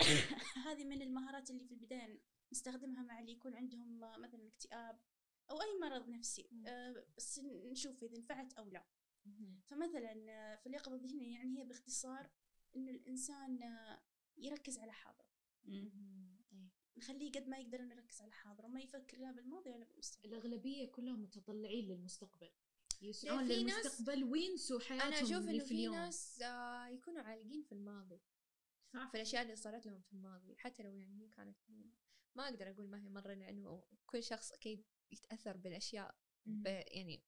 [0.66, 2.20] هذه من المهارات اللي في البداية
[2.52, 5.00] نستخدمها مع اللي يكون عندهم آه، مثلا اكتئاب
[5.50, 6.48] أو أي مرض نفسي.
[6.66, 8.86] آه، بس نشوف إذا نفعت أو لا.
[9.64, 12.30] فمثلا آه، في اليقظة الذهنية يعني هي باختصار
[12.76, 14.02] إنه الإنسان آه،
[14.36, 15.28] يركز على حاضره.
[15.68, 15.90] إيه.
[16.96, 20.28] نخليه قد ما يقدر إنه يركز على حاضره وما يفكر لا بالماضي ولا بالمستقبل.
[20.28, 22.50] الأغلبية كلهم متطلعين للمستقبل.
[23.02, 25.94] يسعون للمستقبل وينسوا حياتهم أنا أشوف اللي إنه في اليوم.
[25.94, 28.20] ناس آه يكونوا عالقين في الماضي.
[28.94, 29.08] صح.
[29.10, 31.56] في الأشياء اللي صارت لهم في الماضي حتى لو يعني كانت
[32.34, 36.14] ما أقدر أقول ما هي مرة لأنه كل شخص أكيد يتأثر بالأشياء
[36.46, 37.22] ب يعني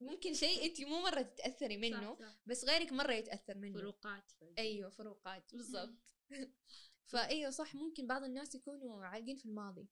[0.00, 2.38] ممكن شيء انت مو مرة تتأثري منه صح صح.
[2.46, 3.78] بس غيرك مرة يتأثر منه.
[3.78, 5.98] فروقات أيوه فروقات بالضبط.
[7.06, 9.88] فإيوه صح ممكن بعض الناس يكونوا عالقين في الماضي.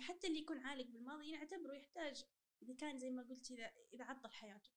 [0.00, 2.24] حتى اللي يكون عالق بالماضي نعتبره يحتاج
[2.62, 4.70] إذا كان زي ما قلت إذا إذا عطل حياته.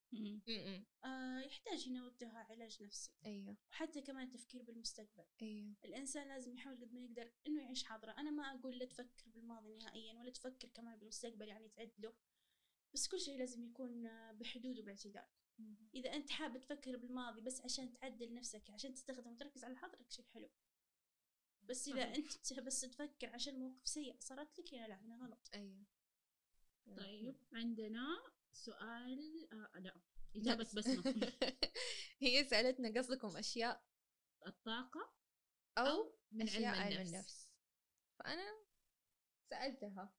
[1.05, 3.11] آه يحتاج هنا وقتها علاج نفسي.
[3.25, 3.57] إيوه.
[3.71, 5.25] وحتى كمان التفكير بالمستقبل.
[5.41, 5.75] إيوه.
[5.85, 8.11] الإنسان لازم يحاول قد ما يقدر إنه يعيش حاضرة.
[8.11, 12.13] أنا ما أقول لا تفكر بالماضي نهائيا ولا تفكر كمان بالمستقبل يعني تعد له
[12.93, 15.27] بس كل شيء لازم يكون بحدود وباعتدال
[15.95, 20.25] إذا أنت حابب تفكر بالماضي بس عشان تعدل نفسك عشان تستخدم وتركز على حاضرك شيء
[20.25, 20.49] حلو.
[21.69, 22.15] بس إذا صحيح.
[22.15, 25.85] أنت بس تفكر عشان موقف سيء صارت لك هنا لا هنا غلط أيوه
[26.97, 28.07] طيب عندنا
[28.51, 30.01] سؤال آه لا
[30.35, 31.13] إجابة بسمة
[32.21, 33.83] هي سألتنا قصدكم أشياء.
[34.47, 35.13] الطاقة
[35.77, 37.09] أو من أشياء علم علم النفس.
[37.13, 37.49] النفس.
[38.19, 38.65] فأنا
[39.49, 40.13] سألتها.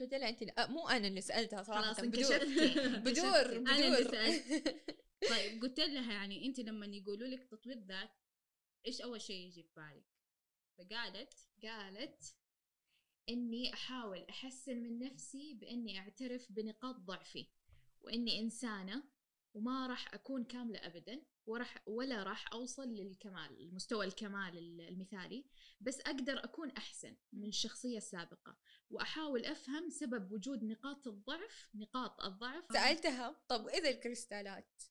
[0.00, 2.38] قلت لها أنت لا- آه، مو أنا اللي سألتها صراحة خلاص بدور.
[3.06, 4.04] بدور بدور.
[5.30, 8.10] طيب قلت لها يعني أنت لما يقولوا لك تطوير ذات
[8.86, 10.04] إيش أول شيء يجي في بالك؟
[10.78, 12.34] فقالت قالت
[13.28, 17.46] إني أحاول أحسن من نفسي بإني أعترف بنقاط ضعفي
[18.00, 19.02] وإني إنسانة
[19.54, 25.44] وما راح أكون كاملة ابدا ورح ولا راح أوصل للكمال المستوى الكمال ال- المثالي
[25.80, 28.58] بس أقدر أكون أحسن من الشخصيه السابقه
[28.90, 32.64] وأحاول أفهم سبب وجود نقاط الضعف نقاط الضعف.
[32.72, 34.82] سألتها طب وإذا الكريستالات؟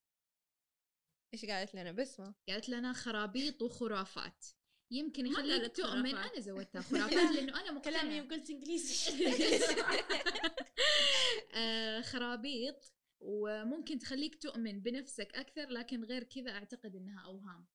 [1.34, 4.46] إيش قالت لنا؟ بسمة قالت لنا خرابيط وخرافات.
[4.92, 6.16] يمكن يخليك تؤمن.
[6.16, 9.12] أنا زودتها خرافات لأنه أنا كلامي مقتنعه قلت إنجليزي.
[11.56, 17.68] آه، خرابيط وممكن تخليك تؤمن بنفسك أكثر لكن غير كذا أعتقد إنها أوهام.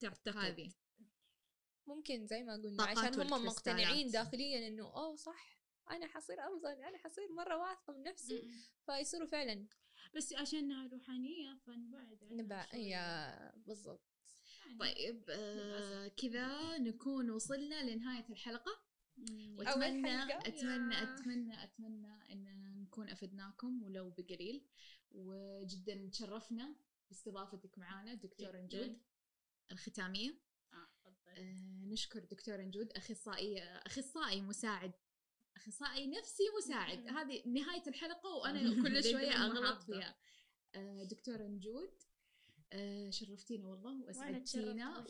[0.00, 0.36] تعتقد.
[0.36, 0.72] هذه.
[1.86, 3.46] ممكن زي ما قلنا عشان هم.
[3.46, 8.50] مقتنعين داخليا إنه أوه صح أنا حصير أفضل أنا حصير مرة واثقة من نفسي.
[8.86, 9.66] فيصيروا فعلا.
[10.16, 12.66] بس عشانها روحانية فنبعد عنها نبع.
[12.74, 14.09] يا بالضبط.
[14.70, 16.08] يعني طيب آه.
[16.08, 18.80] كذا نكون وصلنا لنهاية الحلقة.
[19.56, 20.22] واتمنى.
[20.24, 21.02] اتمنى يا.
[21.02, 24.66] اتمنى اتمنى إن نكون أفدناكم ولو بقليل
[25.12, 26.76] وجدا تشرفنا
[27.08, 28.56] باستضافتك معنا دكتور.
[28.56, 28.98] نجود
[29.72, 30.30] الختامية
[30.72, 31.32] آه، تفضل.
[31.36, 34.92] آه، نشكر دكتور نجود اخصائي أخصائي مساعد
[35.56, 37.08] أخصائي نفسي مساعد.
[37.08, 39.82] هذه نهاية الحلقة وأنا كل دقة شوية أغلط.
[39.82, 40.16] فيها
[40.74, 41.90] آه، دكتور نجود
[42.72, 45.04] آه، شرفتينا والله وأسعدتينا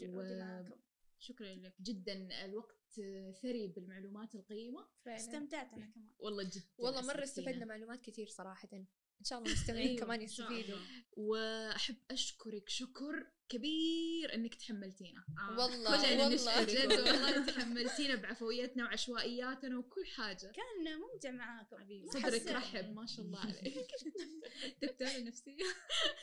[1.19, 1.75] شكرا لك.
[1.81, 3.01] وجدا الوقت
[3.43, 4.89] ثري بالمعلومات القيمة.
[5.05, 5.17] فعلا.
[5.17, 6.09] استمتعت أنا كمان.
[6.19, 7.25] والله جدا والله مرة.
[7.25, 8.69] استفدنا معلومات كثير صراحة.
[8.73, 10.77] إن شاء الله المستمعين أيوة، كمان يستفيدوا.
[10.79, 11.05] الله.
[11.17, 15.59] وأحب أشكرك شكر كبير إنك تحملتينا آه.
[15.59, 22.11] والله كلنا والله جد والله تحملتينا بعفويتنا وعشوائياتنا وكل حاجة كان ممتع معاكم حبيبي.
[22.11, 22.47] صدرك.
[22.47, 23.87] رحب ما شاء الله عليك
[24.83, 25.65] دكتورة نفسية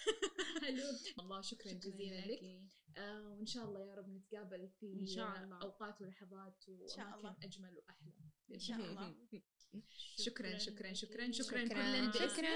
[0.64, 0.84] حلو
[1.18, 2.62] والله شكرا جزيلا لك
[2.98, 5.62] آه وإن شاء الله يا رب نتقابل في إن شاء الله.
[5.62, 6.64] أوقات ولحظات
[6.96, 7.44] شاء وأماكن.
[7.44, 8.12] أجمل وأحلى
[8.54, 9.16] إن شاء الله.
[10.26, 12.50] شكرا شكرا شكرا شكرا شكرا شكرا.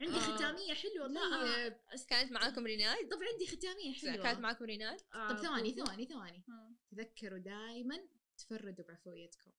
[0.00, 0.18] عندي آه.
[0.20, 1.20] ختامية حلوة لا.
[1.30, 1.76] طيب
[2.08, 4.22] كانت معاكم ريناد طب عندي ختامية حلوة.
[4.22, 5.74] كانت معكم ريناد آه، طب ثواني.
[5.74, 6.44] ثواني ثواني.
[6.48, 6.74] آه.
[6.90, 8.08] تذكروا دائما
[8.38, 9.50] تفردوا بعفويتكم.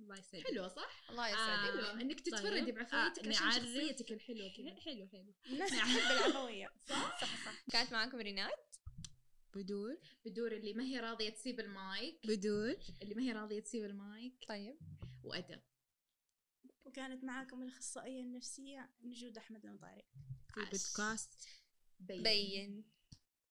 [0.00, 0.46] الله يسعدك.
[0.46, 1.28] حلوة صح؟ الله آه.
[1.28, 1.72] يسعدك.
[1.72, 2.00] حلوة.
[2.00, 2.20] إنك.
[2.20, 4.80] تتفردي بعفويتك آه، عشان شخصيتك الحلوة كذا.
[4.80, 5.34] حلو حلو.
[5.46, 6.72] الناس تحب العفوية.
[6.88, 8.50] صح؟ صح كانت معكم ريناد
[9.56, 9.98] بدور.
[10.24, 12.26] بدور اللي ما هي راضية تسيب المايك.
[12.26, 12.76] بدور.
[13.02, 14.34] اللي ما هي راضية تسيب المايك.
[14.48, 14.78] طيب.
[15.24, 15.60] وأدب.
[16.84, 20.04] وكانت معاكم الأخصائية النفسية نجود أحمد المطاري
[20.54, 21.48] في بودكاست
[22.00, 22.22] بين.
[22.22, 22.84] بين.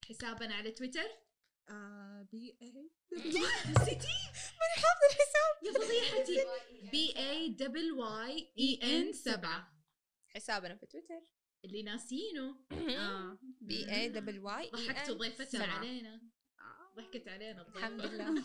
[0.05, 1.09] حسابنا على تويتر.
[1.69, 4.15] آه، B A نسيتي؟
[4.59, 5.63] ماني حافظه الحساب.
[5.63, 6.45] يا فضيحتي.
[6.91, 9.75] B A double Y E N 7
[10.27, 11.21] حسابنا في تويتر.
[11.65, 12.55] اللي ناسينه.
[13.61, 15.63] B A double Y ضحكتوا ضيفتنا.
[15.63, 16.21] علينا.
[16.97, 17.79] ضحكت علينا الضيفة.
[17.79, 18.43] الحمد لله.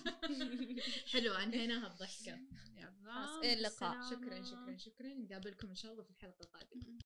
[1.12, 2.38] حلوة انهيناها الضحكة
[2.76, 4.10] يلا اللقاء.
[4.10, 4.42] شكرا.
[4.42, 5.14] شكرا شكرا.
[5.14, 6.98] نقابلكم إن شاء الله في الحلقة القادمة.